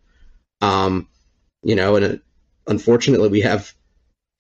[0.61, 1.09] Um,
[1.63, 2.23] you know, and it,
[2.67, 3.73] unfortunately, we have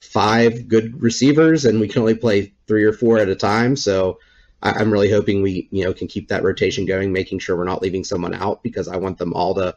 [0.03, 3.77] five good receivers, and we can only play three or four at a time.
[3.77, 4.19] So
[4.63, 7.65] I, am really hoping we, you know, can keep that rotation going, making sure we're
[7.65, 9.77] not leaving someone out because I want them all to,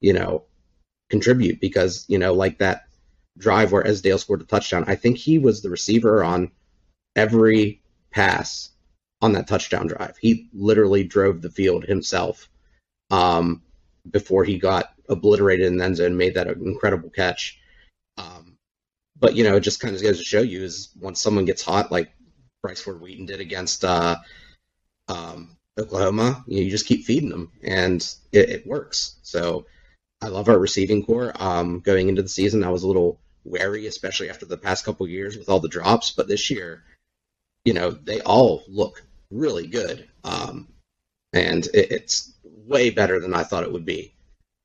[0.00, 0.44] you know,
[1.10, 1.60] contribute.
[1.60, 2.84] Because you know, like that
[3.38, 6.50] drive where Esdale scored a touchdown, I think he was the receiver on
[7.16, 8.70] every pass
[9.20, 10.16] on that touchdown drive.
[10.20, 12.48] He literally drove the field himself
[13.10, 13.62] um,
[14.10, 17.58] before he got obliterated in the end zone, made that incredible catch.
[18.18, 18.56] Um,
[19.18, 21.62] but you know, it just kind of goes to show you is once someone gets
[21.62, 22.12] hot, like
[22.64, 24.16] Bryce Ford Wheaton did against uh,
[25.08, 28.00] um, Oklahoma, you, know, you, just keep feeding them, and
[28.32, 29.16] it, it, works.
[29.22, 29.66] So
[30.22, 31.34] I love our receiving core.
[31.38, 35.06] Um, going into the season, I was a little wary, especially after the past couple
[35.06, 36.12] years with all the drops.
[36.12, 36.84] But this year,
[37.66, 40.68] you know, they all look really good, um,
[41.34, 44.14] and it, it's way better than I thought it would be.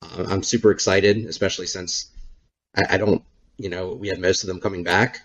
[0.02, 2.12] Uh, I'm super excited, especially since
[2.78, 3.26] I, I, don't,
[3.58, 5.20] you know, we have most of them coming back,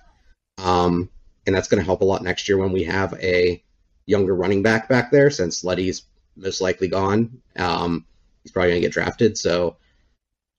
[0.59, 1.09] um,
[1.47, 3.63] and that's going to help a lot next year when we have a
[4.07, 5.31] younger running back back there.
[5.31, 6.03] Since Leddie's
[6.37, 8.07] most likely gone, um,
[8.43, 9.39] he's probably going to get drafted.
[9.39, 9.77] So,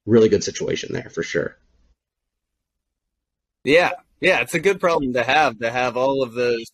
[0.06, 1.58] really good situation there for sure.
[3.64, 6.66] Yeah, yeah, it's a good problem to have to have all of those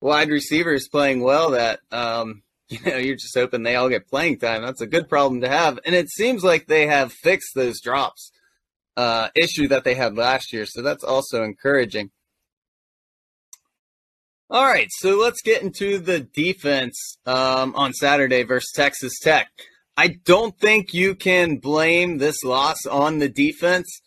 [0.00, 1.50] wide receivers playing well.
[1.50, 4.62] That um, you know, you're just hoping they all get playing time.
[4.62, 5.80] That's a good problem to have.
[5.84, 8.30] And it seems like they have fixed those drops
[8.96, 10.66] uh, issue that they had last year.
[10.66, 12.10] So that's also encouraging.
[14.52, 19.48] All right, so let's get into the defense um, on Saturday versus Texas Tech.
[19.96, 24.00] I don't think you can blame this loss on the defense.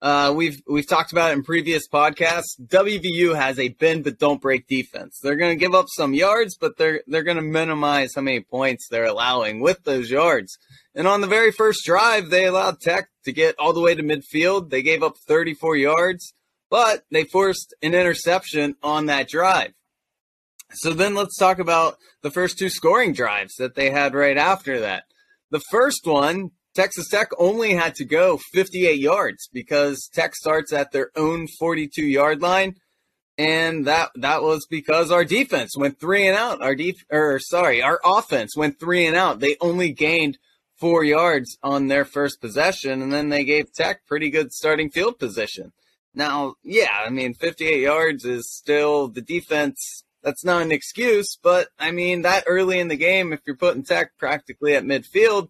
[0.00, 2.60] Uh, we've we've talked about it in previous podcasts.
[2.64, 5.18] WVU has a bend but don't break defense.
[5.20, 8.38] They're going to give up some yards, but they're they're going to minimize how many
[8.38, 10.58] points they're allowing with those yards.
[10.94, 14.04] And on the very first drive, they allowed Tech to get all the way to
[14.04, 14.70] midfield.
[14.70, 16.34] They gave up 34 yards,
[16.70, 19.72] but they forced an interception on that drive.
[20.72, 24.80] So then let's talk about the first two scoring drives that they had right after
[24.80, 25.04] that.
[25.50, 30.92] The first one, Texas Tech only had to go 58 yards because Tech starts at
[30.92, 32.74] their own 42 yard line.
[33.38, 36.60] And that that was because our defense went three and out.
[36.60, 39.38] Our def or sorry, our offense went three and out.
[39.38, 40.38] They only gained
[40.78, 45.20] four yards on their first possession, and then they gave Tech pretty good starting field
[45.20, 45.72] position.
[46.14, 50.04] Now, yeah, I mean, 58 yards is still the defense.
[50.22, 53.84] That's not an excuse, but I mean, that early in the game, if you're putting
[53.84, 55.48] Tech practically at midfield,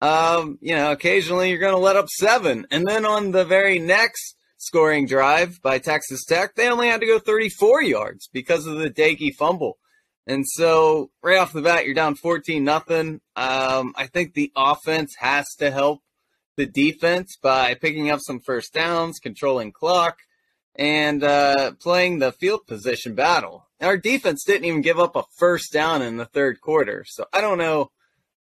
[0.00, 2.66] um, you know, occasionally you're going to let up seven.
[2.70, 7.06] And then on the very next scoring drive by Texas Tech, they only had to
[7.06, 9.78] go 34 yards because of the Doege fumble.
[10.26, 13.20] And so right off the bat, you're down 14 nothing.
[13.36, 16.00] Um, I think the offense has to help
[16.56, 20.18] the defense by picking up some first downs, controlling clock,
[20.76, 23.66] and uh, playing the field position battle.
[23.80, 27.04] Our defense didn't even give up a first down in the third quarter.
[27.06, 27.90] So I don't know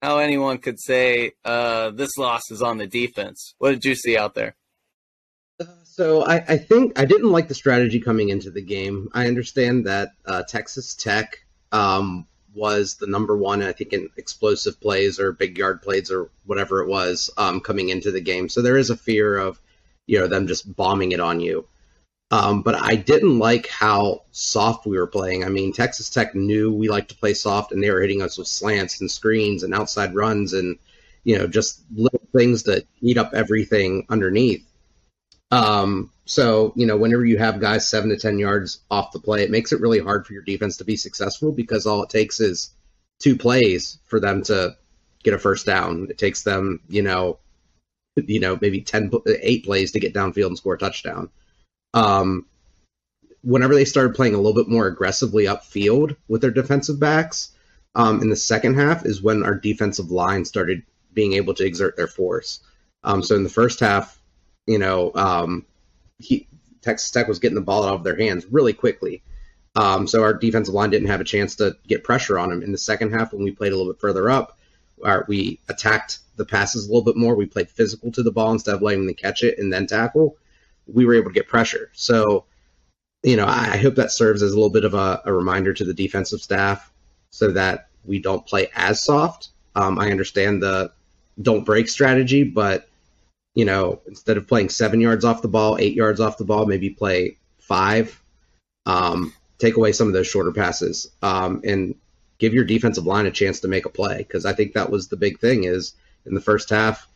[0.01, 3.55] how anyone could say uh, this loss is on the defense.
[3.57, 4.55] What did you see out there?
[5.59, 9.09] Uh, so I, I, think I didn't like the strategy coming into the game.
[9.13, 14.79] I understand that uh, Texas Tech um, was the number one, I think, in explosive
[14.79, 18.49] plays or big yard plays or whatever it was um, coming into the game.
[18.49, 19.59] So there is a fear of,
[20.07, 21.65] you know, them just bombing it on you.
[22.31, 25.43] Um, but I didn't like how soft we were playing.
[25.43, 28.37] I mean, Texas Tech knew we like to play soft, and they were hitting us
[28.37, 30.77] with slants and screens and outside runs and
[31.23, 34.65] you know just little things that eat up everything underneath.
[35.51, 39.41] Um, so you know, whenever you have guys seven to ten yards off the play,
[39.41, 42.39] it makes it really hard for your defense to be successful because all it takes
[42.39, 42.69] is
[43.19, 44.77] two plays for them to
[45.23, 46.07] get a first down.
[46.11, 47.39] It takes them, you know,
[48.15, 49.11] you know, maybe 10,
[49.41, 51.29] eight plays to get downfield and score a touchdown
[51.93, 52.45] um,
[53.43, 57.51] whenever they started playing a little bit more aggressively upfield with their defensive backs,
[57.95, 61.95] um, in the second half is when our defensive line started being able to exert
[61.95, 62.59] their force.
[63.03, 64.19] Um, so in the first half,
[64.67, 65.65] you know, um,
[66.19, 66.47] he,
[66.81, 69.23] Texas Tech was getting the ball out of their hands really quickly.
[69.75, 72.61] Um, so our defensive line didn't have a chance to get pressure on him.
[72.61, 74.57] In the second half, when we played a little bit further up,
[75.03, 77.35] our, we attacked the passes a little bit more.
[77.35, 80.37] We played physical to the ball instead of letting them catch it and then tackle.
[80.93, 81.89] We were able to get pressure.
[81.93, 82.45] So,
[83.23, 85.73] you know, I, I hope that serves as a little bit of a, a, reminder
[85.73, 86.91] to the defensive staff
[87.31, 89.49] so that we don't play as soft.
[89.75, 90.91] Um, I understand the
[91.41, 92.87] don't break strategy, but
[93.55, 96.65] you know, instead of playing seven yards off the ball, eight yards off the ball,
[96.65, 98.19] maybe play five.
[98.85, 101.95] Um, take away some of those shorter passes um, and
[102.39, 105.07] give your defensive line a chance to make a play because I think that was
[105.07, 105.93] the big thing is
[106.25, 107.07] in the first half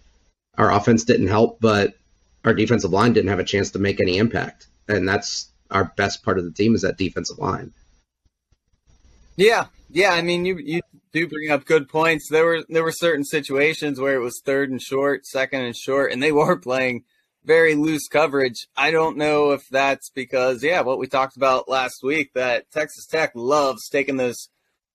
[0.57, 1.95] our offense didn't help but
[2.45, 6.23] our defensive line didn't have a chance to make any impact and that's our best
[6.23, 7.73] part of the team is that defensive line.
[9.35, 10.11] Yeah, yeah.
[10.11, 12.27] I mean, you you do bring up good points.
[12.29, 16.11] There were there were certain situations where it was third and short, second and short,
[16.11, 17.03] and they were playing
[17.43, 18.67] very loose coverage.
[18.77, 23.05] I don't know if that's because, yeah, what we talked about last week that Texas
[23.05, 24.47] Tech loves taking those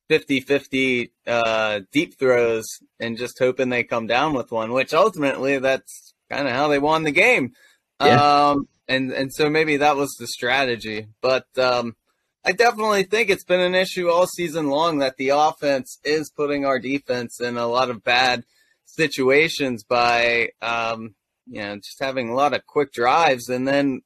[0.09, 2.65] 50 50 uh, deep throws
[2.99, 6.79] and just hoping they come down with one, which ultimately that's kind of how they
[6.79, 7.53] won the game.
[8.01, 8.51] Yeah.
[8.51, 11.09] Um, and, and so maybe that was the strategy.
[11.21, 11.97] But um,
[12.45, 16.65] I definitely think it's been an issue all season long that the offense is putting
[16.65, 18.45] our defense in a lot of bad
[18.85, 21.15] situations by um,
[21.51, 24.03] you know, just having a lot of quick drives and then,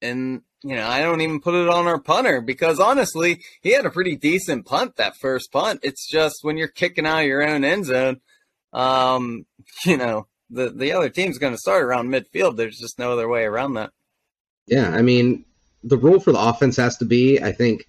[0.00, 3.86] and, you know, I don't even put it on our punter because honestly, he had
[3.86, 5.80] a pretty decent punt that first punt.
[5.82, 8.20] It's just when you're kicking out of your own end zone,
[8.72, 9.46] um,
[9.84, 12.56] you know, the, the other team's going to start around midfield.
[12.56, 13.90] There's just no other way around that.
[14.66, 14.90] Yeah.
[14.90, 15.44] I mean,
[15.82, 17.88] the rule for the offense has to be, I think,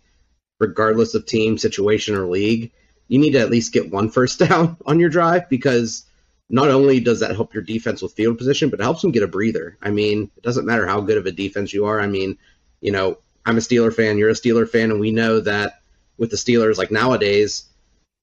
[0.59, 2.71] regardless of team, situation, or league,
[3.07, 6.03] you need to at least get one first down on your drive because
[6.49, 9.23] not only does that help your defense with field position, but it helps them get
[9.23, 9.77] a breather.
[9.81, 11.99] I mean, it doesn't matter how good of a defense you are.
[11.99, 12.37] I mean,
[12.81, 15.81] you know, I'm a Steeler fan, you're a Steeler fan, and we know that
[16.17, 17.63] with the Steelers, like nowadays,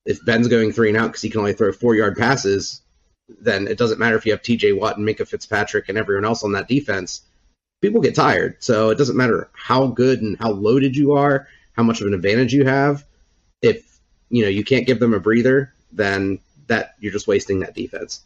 [0.04, 2.80] if Ben's going three and out because he can only throw four yard passes,
[3.28, 6.44] then it doesn't matter if you have TJ Watt and Minkah Fitzpatrick and everyone else
[6.44, 7.22] on that defense.
[7.80, 8.56] People get tired.
[8.60, 12.14] So it doesn't matter how good and how loaded you are, how much of an
[12.14, 13.04] advantage you have.
[13.62, 13.98] If
[14.30, 18.22] you know you can't give them a breather, then that you're just wasting that defense.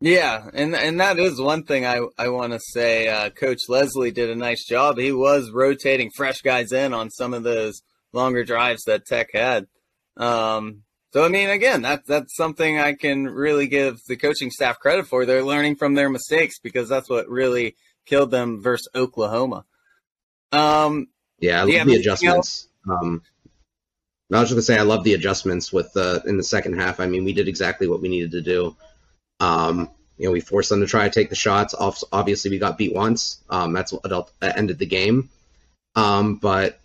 [0.00, 3.08] Yeah, and and that is one thing I I want to say.
[3.08, 4.98] Uh, Coach Lesley did a nice job.
[4.98, 9.66] He was rotating fresh guys in on some of those longer drives that Tech had.
[10.16, 14.78] Um, so I mean, again, that's that's something I can really give the coaching staff
[14.78, 15.24] credit for.
[15.24, 19.64] They're learning from their mistakes because that's what really killed them versus Oklahoma.
[20.52, 22.68] Um, yeah, I love the adjustments.
[22.88, 23.22] Um,
[24.30, 27.00] I was just gonna say I love the adjustments with the in the second half.
[27.00, 28.76] I mean, we did exactly what we needed to do.
[29.40, 31.74] Um, you know, we forced them to try to take the shots.
[31.78, 33.38] Obviously, we got beat once.
[33.48, 35.30] Um, that's what ended the game.
[35.94, 36.78] Um, but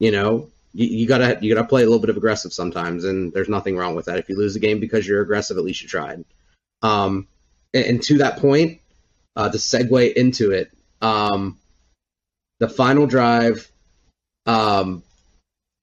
[0.00, 3.32] you know, you, you, gotta you gotta play a little bit of aggressive sometimes, and
[3.32, 4.18] there's nothing wrong with that.
[4.18, 6.24] If you lose a game because you're aggressive, at least you tried.
[6.82, 7.26] Um,
[7.74, 8.80] and, and to that point,
[9.36, 11.58] uh, to segue into it, um,
[12.58, 13.70] the final drive.
[14.46, 15.02] Um,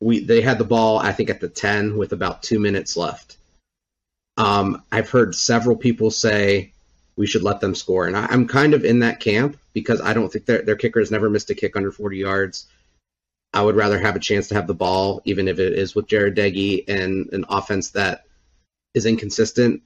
[0.02, 3.38] we they had the ball I think at the 10 with about 2 minutes left.
[4.38, 6.74] Um, I've heard several people say
[7.16, 10.14] we should let them score and I, am kind of in that camp because I
[10.14, 12.68] don't think their their kicker has never missed a kick under 40 yards.
[13.56, 16.08] I would rather have a chance to have the ball even if it is with
[16.08, 18.26] Jarret Doege and an offense that
[18.94, 19.82] is inconsistent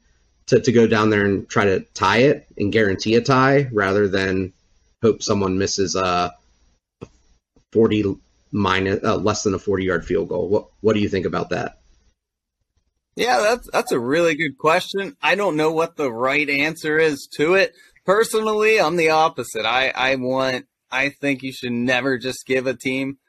[0.48, 4.08] to, to go down there and try to tie it and guarantee a tie rather
[4.08, 4.54] than
[5.04, 6.34] hope someone misses a
[7.72, 8.18] 40
[8.52, 10.50] minus uh, less than a 40 yard field goal.
[10.50, 11.78] What what do you think about that?
[13.16, 15.16] Yeah, that's that's a really good question.
[15.22, 17.74] I don't know what the right answer is to it.
[18.04, 19.66] Personally, I'm the opposite.
[19.66, 23.20] I I want I think you should never just give a team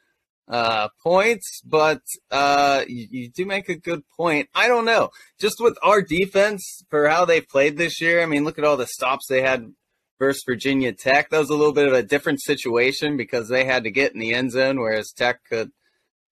[0.50, 4.48] uh, points, but uh, you, you, do make a good point.
[4.52, 5.10] I don't know.
[5.38, 8.76] Just with our defense for how they played this year, I mean, look at all
[8.76, 9.72] the stops they had
[10.18, 11.30] versus Virginia Tech.
[11.30, 14.18] That was a little bit of a different situation because they had to get in
[14.18, 15.70] the end zone, whereas Tech could,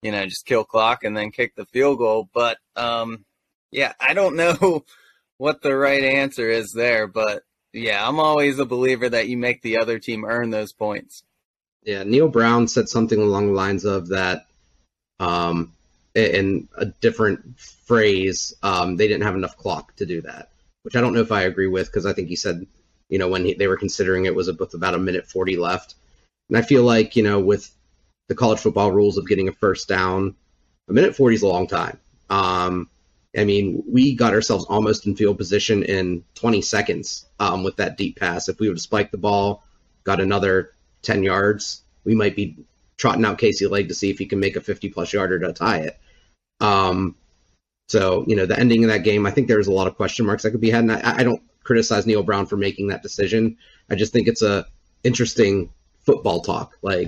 [0.01, 2.27] you know, just kill clock and then kick the field goal.
[2.33, 3.23] But um,
[3.71, 4.83] yeah, I don't know
[5.37, 9.61] what the right answer is there, but yeah, I'm always a believer that you make
[9.61, 11.21] the other team earn those points.
[11.87, 14.45] Yeah, Neal Brown said something along the lines of that.
[15.19, 15.73] Um,
[16.13, 20.49] in a different phrase, um, they didn't have enough clock to do that,
[20.83, 22.67] which I don't know if I agree with because I think he said
[23.09, 25.95] you know, when he, they were considering it was with about a minute 40 left.
[26.49, 27.69] And I feel like, you know, with
[28.27, 30.35] the college football rules of getting a first down,
[30.89, 31.97] a minute 40 is a long time.
[32.29, 32.89] Um,
[33.37, 37.97] I mean, we got ourselves almost in field position in 20 seconds um, with that
[37.97, 38.49] deep pass.
[38.49, 39.63] If we would have spiked the ball,
[40.03, 40.71] got another
[41.07, 42.57] 10 yards, we might be
[42.97, 45.53] trotting out Casey Legg to see if he can make a 50 plus yarder to
[45.53, 45.97] tie it.
[46.59, 47.15] Um,
[47.87, 50.25] so, you know, the ending of that game, I think there's a lot of question
[50.25, 50.83] marks that could be had.
[50.83, 53.57] And I, I don't criticize Neal Brown for making that decision.
[53.89, 54.65] I just think it's a
[55.03, 55.69] interesting
[56.05, 56.77] football talk.
[56.81, 57.07] Like,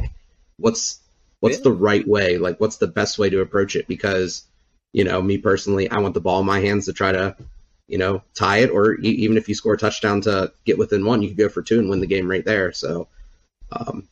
[0.57, 0.99] what's
[1.41, 1.63] what's yeah.
[1.63, 2.37] the right way?
[2.37, 3.87] Like, what's the best way to approach it?
[3.87, 4.43] Because,
[4.93, 7.35] you know, me personally, I want the ball in my hands to try to,
[7.87, 11.05] you know, tie it, or e- even if you score a touchdown to get within
[11.05, 12.71] one, you could go for two and win the game right there.
[12.71, 13.09] So,
[13.71, 14.07] um,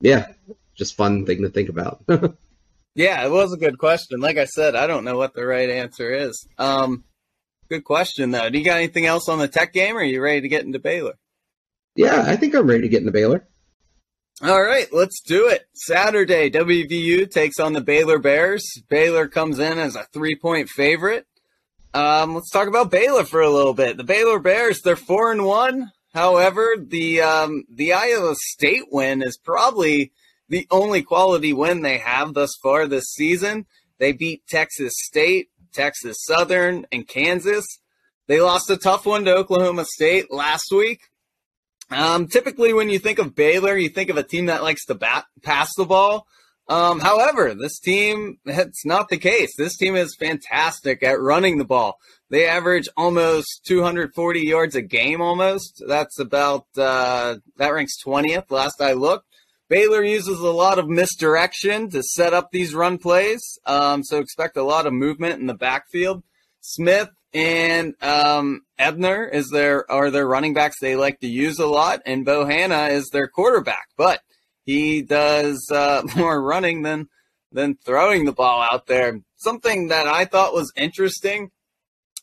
[0.00, 0.32] yeah,
[0.74, 2.02] just fun thing to think about.
[2.94, 4.20] Yeah, it was a good question.
[4.20, 6.46] Like I said, I don't know what the right answer is.
[6.58, 7.04] Um,
[7.70, 8.50] good question though.
[8.50, 10.64] Do you got anything else on the tech game, or are you ready to get
[10.64, 11.14] into Baylor?
[11.96, 13.46] Yeah, I think I'm ready to get into Baylor.
[14.42, 15.64] All right, let's do it.
[15.74, 18.64] Saturday, WVU takes on the Baylor Bears.
[18.88, 21.26] Baylor comes in as a three-point favorite.
[21.94, 23.96] Um, let's talk about Baylor for a little bit.
[23.96, 25.92] The Baylor Bears, they're four and one.
[26.14, 30.12] However, the um, the Iowa State win is probably
[30.48, 33.66] the only quality win they have thus far this season.
[33.98, 37.64] They beat Texas State, Texas Southern, and Kansas.
[38.26, 41.00] They lost a tough one to Oklahoma State last week.
[41.90, 44.94] Um, typically, when you think of Baylor, you think of a team that likes to
[44.94, 46.26] bat, pass the ball.
[46.68, 49.54] Um, however, this team, that's not the case.
[49.56, 51.98] This team is fantastic at running the ball.
[52.30, 55.82] They average almost 240 yards a game almost.
[55.86, 59.26] That's about, uh, that ranks 20th last I looked.
[59.68, 64.58] Baylor uses a lot of misdirection to set up these run plays, um, so expect
[64.58, 66.22] a lot of movement in the backfield.
[66.60, 71.66] Smith and um, Ebner is their are their running backs they like to use a
[71.66, 74.20] lot, and Bohanon is their quarterback, but
[74.64, 77.08] he does uh, more running than
[77.52, 79.20] than throwing the ball out there.
[79.36, 81.50] Something that I thought was interesting,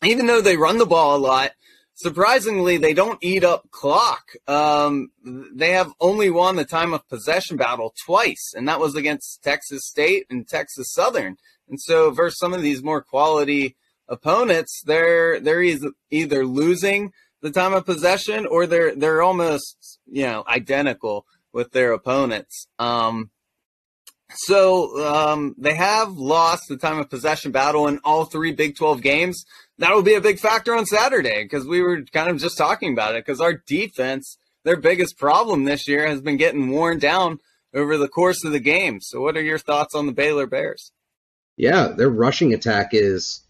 [0.03, 1.51] even though they run the ball a lot,
[1.93, 4.31] surprisingly, they don't eat up clock.
[4.47, 9.43] Um, they have only won the time of possession battle twice, and that was against
[9.43, 11.35] Texas State and Texas Southern.
[11.69, 13.75] And so, versus some of these more quality
[14.07, 15.61] opponents, they're they're
[16.09, 17.11] either losing
[17.41, 22.67] the time of possession or they're they're almost you know identical with their opponents.
[22.77, 23.31] Um,
[24.31, 29.01] so um, they have lost the time of possession battle in all three Big 12
[29.01, 29.43] games
[29.79, 32.93] that will be a big factor on Saturday because we were kind of just talking
[32.93, 37.39] about it because our defense, their biggest problem this year has been getting worn down
[37.73, 38.99] over the course of the game.
[39.01, 40.91] So, what are your thoughts on the Baylor Bears?
[41.55, 43.41] Yeah, their rushing attack is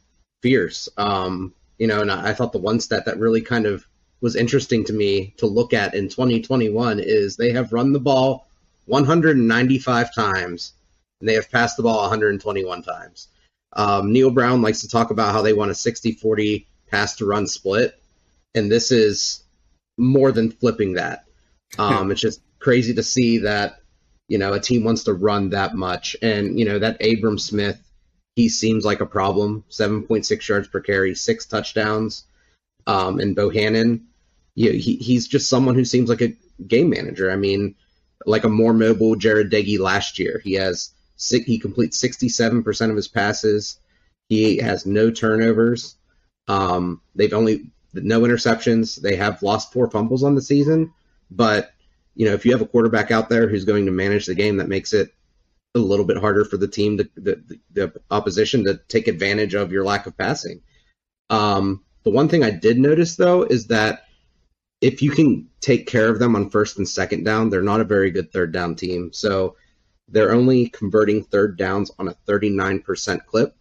[0.41, 0.87] fierce.
[0.97, 3.85] Um, you know, and I thought the one stat that really kind of
[4.21, 8.47] was interesting to me to look at in 2021 is they have run the ball
[8.85, 10.73] 195 times
[11.19, 13.27] and they have passed the ball 121 times.
[13.73, 17.25] Um, Neal Brown likes to talk about how they want a 60 40 pass to
[17.25, 17.99] run split.
[18.55, 19.43] And this is
[19.97, 21.25] more than flipping that.
[21.77, 23.81] Um, it's just crazy to see that,
[24.27, 26.15] you know, a team wants to run that much.
[26.21, 27.79] And, you know, that Abram Smith,
[28.35, 32.25] he seems like a problem 7.6 yards per carry, six touchdowns.
[32.87, 34.07] Um, and Bohanon,
[34.59, 36.35] you know, he, he's just someone who seems like a
[36.67, 37.31] game manager.
[37.31, 37.75] I mean,
[38.25, 40.41] like a more mobile Jarret Doege last year.
[40.43, 43.79] He has he completes 67% of his passes.
[44.27, 45.95] He has no turnovers.
[46.49, 48.99] Um, they've only no interceptions.
[48.99, 50.91] They have lost four fumbles on the season,
[51.31, 51.71] but
[52.15, 54.57] you know if you have a quarterback out there who's going to manage the game,
[54.57, 55.13] that makes it
[55.73, 59.71] a little bit harder for the team, to, the, the opposition, to take advantage of
[59.71, 60.59] your lack of passing.
[61.29, 64.03] Um, the one thing I did notice though is that
[64.81, 67.85] if you can take care of them on first and second down, they're not a
[67.85, 69.11] very good third down team.
[69.11, 69.55] So
[70.07, 73.55] they're only converting third downs on a 39% clip.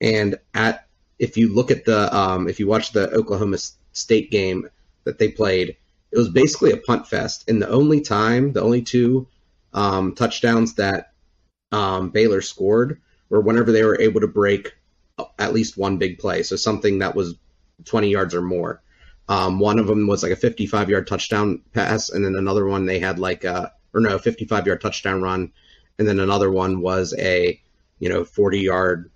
[0.00, 0.86] And at
[1.18, 3.58] if you look at the um, if you watch the Oklahoma
[3.92, 4.68] State game
[5.04, 5.76] that they played,
[6.10, 7.48] it was basically a punt fest.
[7.48, 9.28] And the only time, the only two
[9.72, 11.12] um, touchdowns that
[11.72, 14.74] um, Baylor scored were whenever they were able to break
[15.38, 17.34] at least one big play, so something that was
[17.84, 18.82] 20 yards or more.
[19.30, 22.84] Um, one of them was like a 55 yard touchdown pass, and then another one
[22.84, 25.52] they had like a or no 55 yard touchdown run,
[25.98, 27.58] and then another one was a
[28.00, 29.10] you know 40 yard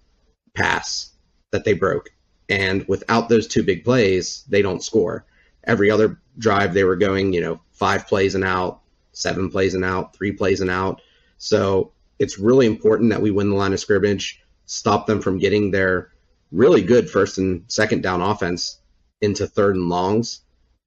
[0.55, 1.11] pass
[1.51, 2.11] that they broke.
[2.49, 5.27] And without those two big plays, they don't score.
[5.65, 9.85] Every other drive, they were going, you know, five plays and out, seven plays and
[9.85, 11.01] out, three plays and out.
[11.39, 11.91] So
[12.21, 16.13] it's really important that we win the line of scrimmage, stop them from getting their
[16.53, 18.79] really good first and second down offense
[19.25, 20.41] into third and longs,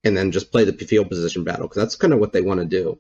[0.04, 2.60] and then just play the field position battle because that's kind of what they want
[2.60, 3.00] to do.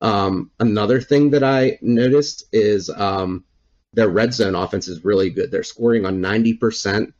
[0.00, 3.44] Um, another thing that I noticed is um,
[3.92, 5.50] their red zone offense is really good.
[5.50, 7.12] They're scoring on 90%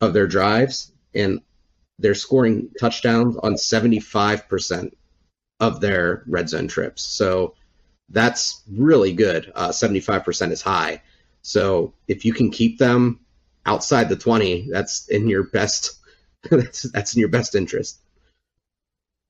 [0.00, 1.40] of their drives, and
[1.98, 4.92] they're scoring touchdowns on 75%
[5.60, 7.02] of their red zone trips.
[7.02, 7.54] So
[8.08, 9.52] that's really good.
[9.54, 11.02] Uh, 75% is high.
[11.42, 13.20] So if you can keep them
[13.66, 15.97] outside the 20, that's in your best
[16.50, 18.00] that's that's in your best interest.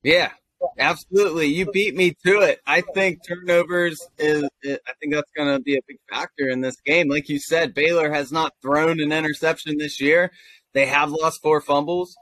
[0.03, 0.31] Yeah,
[0.77, 1.47] absolutely.
[1.47, 2.61] You beat me to it.
[2.65, 6.79] I think turnovers is I think that's going to be a big factor in this
[6.81, 7.09] game.
[7.09, 10.31] Like you said, Baylor has not thrown an interception this year.
[10.73, 12.15] They have lost four fumbles.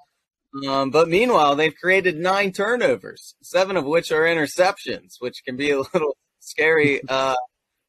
[0.67, 5.71] Um, but meanwhile, they've created nine turnovers, seven of which are interceptions, which can be
[5.71, 7.35] a little scary uh,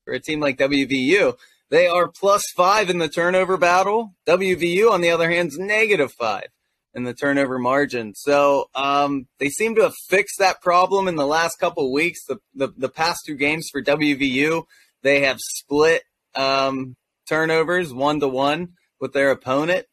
[0.04, 1.36] for a team like WVU.
[1.70, 4.14] They are plus five in the turnover battle.
[4.26, 6.48] WVU, on the other hand, is negative five
[6.94, 8.14] in the turnover margin.
[8.14, 12.24] So um, they seem to have fixed that problem in the last couple weeks.
[12.26, 14.64] The, the, the past two games for WVU,
[15.02, 16.02] they have split
[16.34, 16.96] um,
[17.28, 18.70] turnovers one to one
[19.00, 19.86] with their opponent.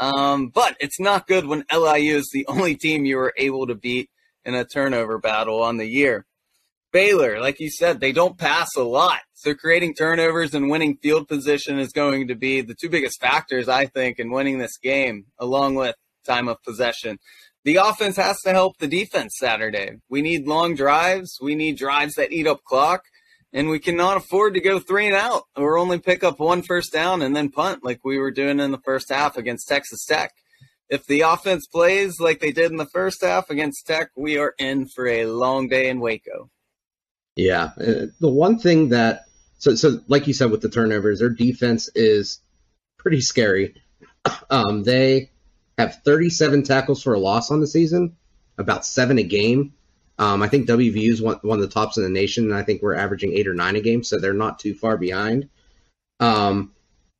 [0.00, 3.74] Um, but it's not good when LIU is the only team you were able to
[3.74, 4.10] beat
[4.44, 6.26] in a turnover battle on the year.
[6.92, 9.18] Baylor, like you said, they don't pass a lot.
[9.32, 13.68] So creating turnovers and winning field position is going to be the two biggest factors,
[13.68, 17.18] I think, in winning this game, along with time of possession.
[17.64, 19.96] The offense has to help the defense Saturday.
[20.08, 21.38] We need long drives.
[21.40, 23.04] We need drives that eat up clock
[23.54, 26.92] and we cannot afford to go three and out or only pick up one first
[26.92, 30.32] down and then punt like we were doing in the first half against Texas Tech.
[30.90, 34.54] If the offense plays like they did in the first half against Tech, we are
[34.58, 36.50] in for a long day in Waco.
[37.36, 39.22] Yeah, uh, the one thing that
[39.58, 42.40] so so like you said with the turnovers, their defense is
[42.98, 43.74] pretty scary.
[44.48, 45.30] Um, they
[45.78, 48.16] have 37 tackles for a loss on the season,
[48.58, 49.74] about seven a game.
[50.18, 52.62] Um, I think WVU is one, one of the tops in the nation, and I
[52.62, 55.48] think we're averaging eight or nine a game, so they're not too far behind.
[56.20, 56.72] Um,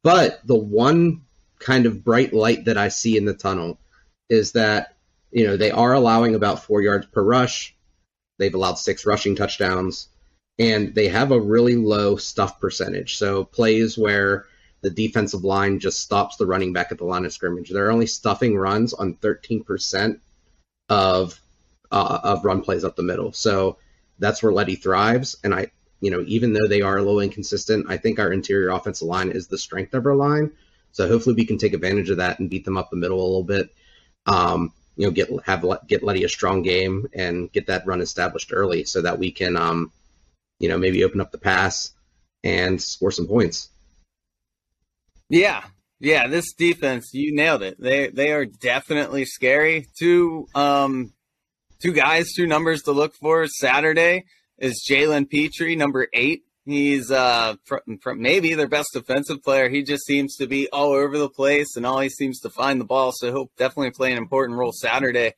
[0.04, 1.22] but the one
[1.58, 3.78] kind of bright light that I see in the tunnel
[4.28, 4.96] is that
[5.32, 7.74] you know they are allowing about four yards per rush.
[8.38, 10.08] They've allowed six rushing touchdowns,
[10.58, 13.16] and they have a really low stuff percentage.
[13.16, 14.46] So plays where
[14.84, 17.70] the defensive line just stops the running back at the line of scrimmage.
[17.70, 20.20] They're only stuffing runs on 13%
[20.90, 21.40] of
[21.90, 23.32] uh, of run plays up the middle.
[23.32, 23.78] So
[24.18, 25.36] that's where Leddie thrives.
[25.42, 25.68] And I,
[26.00, 29.30] you know, even though they are a little inconsistent, I think our interior offensive line
[29.30, 30.52] is the strength of our line.
[30.92, 33.24] So hopefully we can take advantage of that and beat them up the middle a
[33.24, 33.70] little bit.
[34.26, 38.52] Um, you know, get have get Leddie a strong game and get that run established
[38.52, 39.90] early so that we can, um,
[40.58, 41.92] you know, maybe open up the pass
[42.44, 43.70] and score some points.
[45.28, 45.64] Yeah,
[46.00, 47.80] yeah, this defense, you nailed it.
[47.80, 49.86] They they are definitely scary.
[49.98, 51.12] Two um
[51.80, 54.24] two guys, two numbers to look for Saturday
[54.58, 56.42] is Jalen Pitre, number eight.
[56.66, 59.68] He's uh from, from maybe their best defensive player.
[59.68, 62.84] He just seems to be all over the place and always seems to find the
[62.84, 63.12] ball.
[63.12, 65.32] So he'll definitely play an important role Saturday.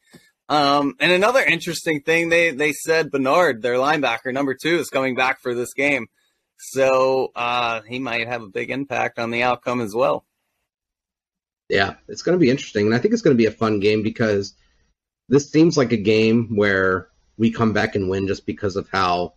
[0.49, 5.17] Um, and another interesting thing, they they said Bernard, their linebacker, number two, is coming
[5.17, 6.07] back for this game.
[6.59, 10.25] So uh, he might have a big impact on the outcome as well.
[11.69, 13.81] Yeah, it's going to be interesting, and I think it's going to be a fun
[13.81, 14.55] game because
[15.29, 19.35] this seems like a game where we come back and win just because of how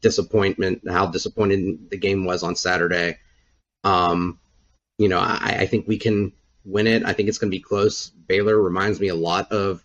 [0.00, 3.18] disappointment how disappointed the game was on Saturday.
[3.84, 4.38] Um,
[4.98, 6.32] you know, I, I think we can
[6.64, 7.04] win it.
[7.04, 8.10] I think it's going to be close.
[8.10, 9.84] Baylor reminds me a lot of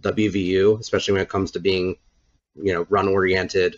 [0.00, 1.96] WVU, especially when it comes to being,
[2.54, 3.76] you know, run oriented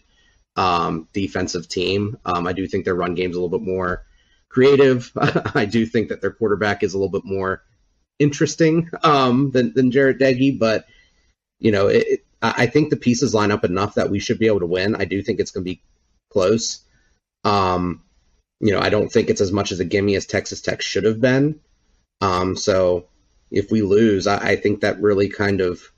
[0.56, 2.18] um, defensive team.
[2.24, 4.04] Um, I do think their run game's a little bit more
[4.48, 5.10] creative.
[5.54, 7.62] I do think that their quarterback is a little bit more
[8.18, 10.86] interesting um, than than Jarret Doege, but
[11.58, 14.48] you know, it, it, I think the pieces line up enough that we should be
[14.48, 14.96] able to win.
[14.96, 15.80] I do think it's going to be
[16.30, 16.80] close.
[17.44, 18.02] Um,
[18.60, 21.04] you know, I don't think it's as much as a gimme as Texas Tech should
[21.04, 21.60] have been.
[22.20, 23.06] Um, so
[23.52, 25.91] if we lose, I, I think that really kind of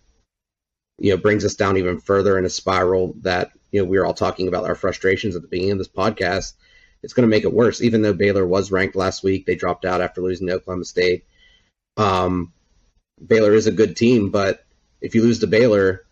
[0.99, 4.07] you know brings us down even further in a spiral that you know we were
[4.07, 6.53] all talking about our frustrations at the beginning of this podcast.
[7.03, 7.83] It's going to make it worse.
[7.83, 11.27] Even though Baylor was ranked last week, they dropped out after losing to Oklahoma State.
[11.99, 12.53] Um,
[13.25, 14.65] Baylor is a good team, but
[15.03, 16.05] if you lose to Baylor,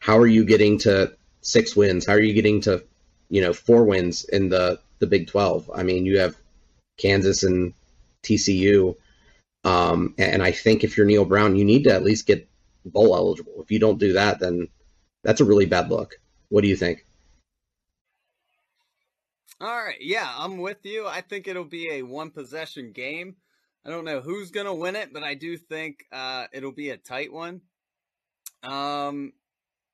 [0.00, 2.06] how are you getting to six wins?
[2.06, 2.82] How are you getting to,
[3.30, 5.70] you know, four wins in the the Big Twelve?
[5.72, 6.36] I mean, you have
[6.98, 7.72] Kansas and
[8.24, 8.96] TCU,
[9.64, 12.48] um, and I think if you're Neal Brown, you need to at least get
[12.84, 13.54] bowl eligible.
[13.58, 14.68] If you don't do that, then
[15.22, 16.16] that's a really bad look.
[16.48, 17.06] What do you think?
[19.60, 21.06] All right, yeah, I'm with you.
[21.06, 23.36] I think it'll be a one possession game.
[23.84, 26.96] I don't know who's gonna win it, but I do think uh, it'll be a
[26.96, 27.60] tight one.
[28.62, 29.32] Um,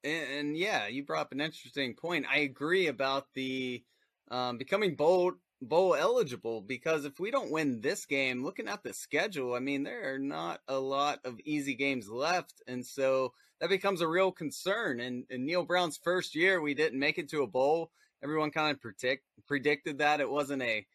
[0.05, 2.27] and, and, yeah, you brought up an interesting point.
[2.31, 3.83] I agree about the
[4.31, 8.95] um, becoming bold bowl eligible because if we don't win this game, looking at the
[8.95, 12.63] schedule, I mean, there are not a lot of easy games left.
[12.67, 15.01] And so that becomes a real concern.
[15.01, 17.91] And in Neal Brown's first year, we didn't make it to a bowl.
[18.23, 20.87] Everyone kind of predict, predicted that it wasn't a,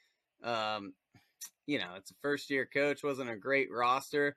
[0.44, 0.94] um,
[1.66, 4.36] you know, it's a first year coach, wasn't a great roster.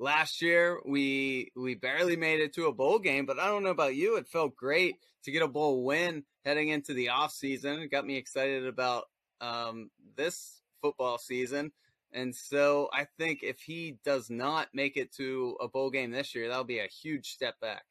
[0.00, 3.70] Last year we we barely made it to a bowl game, but I don't know
[3.70, 4.16] about you.
[4.16, 7.80] It felt great to get a bowl win heading into the off season.
[7.80, 9.06] It got me excited about
[9.40, 11.72] um, this football season.
[12.12, 16.34] And so I think if he does not make it to a bowl game this
[16.34, 17.84] year, that'll be a huge step back.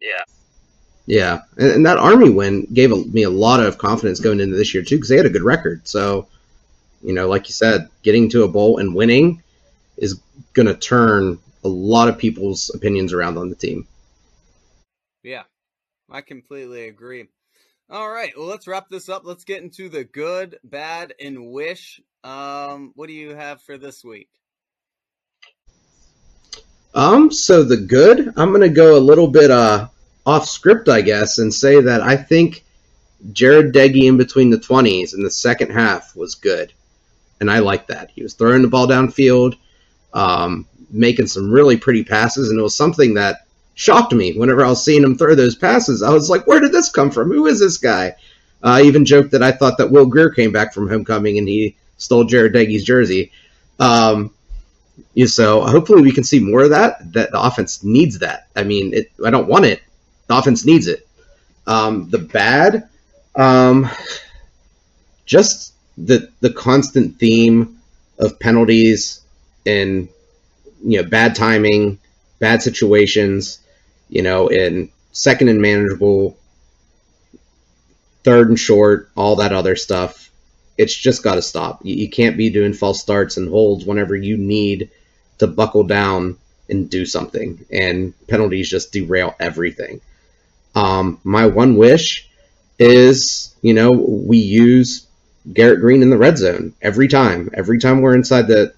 [0.00, 0.24] Yeah.
[1.06, 4.56] Yeah, and, and that Army win gave a, me a lot of confidence going into
[4.56, 5.86] this year too, because they had a good record.
[5.86, 6.28] So,
[7.02, 9.42] you know, like you said, getting to a bowl and winning
[9.98, 10.18] is
[10.54, 13.86] going to turn a lot of people's opinions around on the team.
[15.22, 15.42] Yeah,
[16.10, 17.28] I completely agree.
[17.94, 19.22] All right, well, let's wrap this up.
[19.24, 22.00] Let's get into the good, bad, and wish.
[22.24, 24.28] Um, what do you have for this week?
[26.92, 29.86] Um, so the good, I'm gonna go a little bit uh
[30.26, 32.64] off script, I guess, and say that I think
[33.30, 36.72] Jarret Doege in between the 20s in the second half was good,
[37.38, 38.10] and I like that.
[38.10, 39.56] He was throwing the ball downfield,
[40.12, 44.68] um, making some really pretty passes, and it was something that shocked me whenever I
[44.68, 46.02] was seeing him throw those passes.
[46.02, 47.30] I was like, where did this come from?
[47.30, 48.16] Who is this guy?
[48.62, 51.76] I even joked that I thought that Will Grier came back from homecoming and he
[51.98, 53.30] stole Jarret Doege's jersey.
[53.78, 54.32] Um,
[55.26, 57.12] so hopefully we can see more of that.
[57.12, 58.48] That the offense needs that.
[58.56, 59.82] I mean, it, I don't want it.
[60.28, 61.06] The offense needs it.
[61.66, 62.88] Um, the bad,
[63.34, 63.90] um,
[65.26, 67.78] just the the constant theme
[68.18, 69.20] of penalties
[69.66, 70.08] and
[70.84, 71.98] you know bad timing,
[72.38, 73.58] bad situations
[74.08, 76.36] you know, in second and manageable,
[78.22, 80.30] third and short, all that other stuff.
[80.76, 81.84] It's just got to stop.
[81.84, 84.90] You, you, can't be doing false starts and holds whenever you need
[85.38, 86.36] to buckle down
[86.68, 87.64] and do something.
[87.70, 90.00] And penalties just derail everything.
[90.74, 92.28] Um, my one wish
[92.78, 95.06] is, you know, we use
[95.52, 97.50] Garrett Greene in the red zone every time.
[97.54, 98.74] Every time we're inside the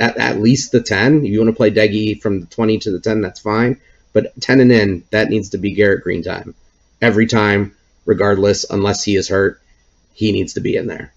[0.00, 1.24] at, at least the 10.
[1.24, 3.80] You want to play Doege from the 20 to the 10, that's fine.
[4.12, 6.54] But 10 and in, that needs to be Garrett Greene time.
[7.00, 9.60] Every time, regardless, unless he is hurt,
[10.14, 11.12] he needs to be in there.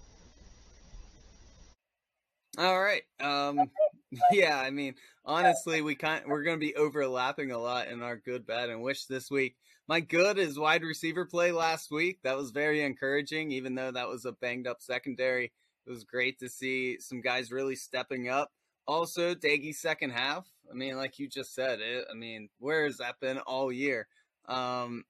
[2.58, 3.04] All right.
[3.20, 3.70] Um,
[4.32, 8.18] yeah, I mean, honestly, we kind we're going to be overlapping a lot in our
[8.18, 9.56] good, bad, and wish this week.
[9.88, 12.20] My good is wide receiver play last week.
[12.24, 15.52] That was very encouraging, even though that was a banged up secondary.
[15.86, 18.52] It was great to see some guys really stepping up.
[18.88, 20.48] Also, Doege's second half.
[20.70, 22.06] I mean, like you just said, it.
[22.10, 24.08] I mean, where has that been all year?
[24.48, 25.04] Um,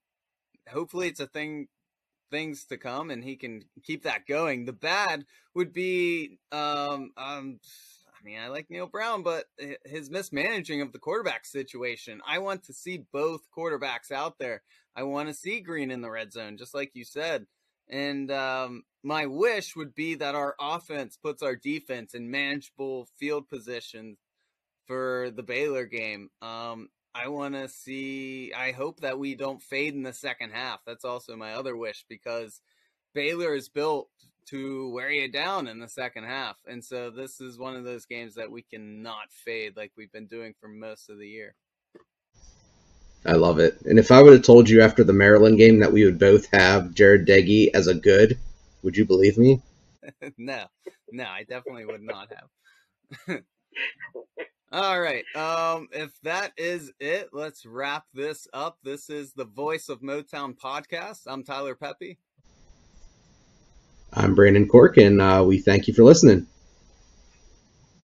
[0.69, 1.67] hopefully, it's a thing,
[2.30, 4.65] things to come, and he can keep that going.
[4.65, 7.59] The bad would be, um, um,
[8.22, 9.45] I mean, I like Neal Brown, but
[9.86, 12.22] his mismanaging of the quarterback situation.
[12.28, 14.61] I want to see both quarterbacks out there.
[14.95, 17.47] I want to see Greene in the red zone, just like you said.
[17.89, 23.49] And um, my wish would be that our offense puts our defense in manageable field
[23.49, 24.20] positions
[24.86, 26.30] for the Baylor game.
[26.41, 28.54] Um, I want to see.
[28.56, 30.82] I hope that we don't fade in the second half.
[30.86, 32.62] That's also my other wish because
[33.14, 34.10] Baylor is built
[34.47, 38.06] to wear you down in the second half, and so this is one of those
[38.06, 41.56] games that we cannot fade like we've been doing for most of the year.
[43.26, 43.80] I love it.
[43.86, 46.47] And if I would have told you after the Maryland game that we would both
[46.54, 48.39] have Jarret Doege as a good,
[48.82, 49.62] would you believe me?
[50.38, 50.66] no,
[51.12, 53.42] no, I definitely would not have.
[54.72, 55.26] All right.
[55.36, 58.78] Um, if that is it, let's wrap this up.
[58.84, 61.24] This is the Voice of Motown podcast.
[61.28, 62.18] I'm Tyler Pepe.
[64.14, 66.48] I'm Brandon Cork, and uh, we thank you for listening.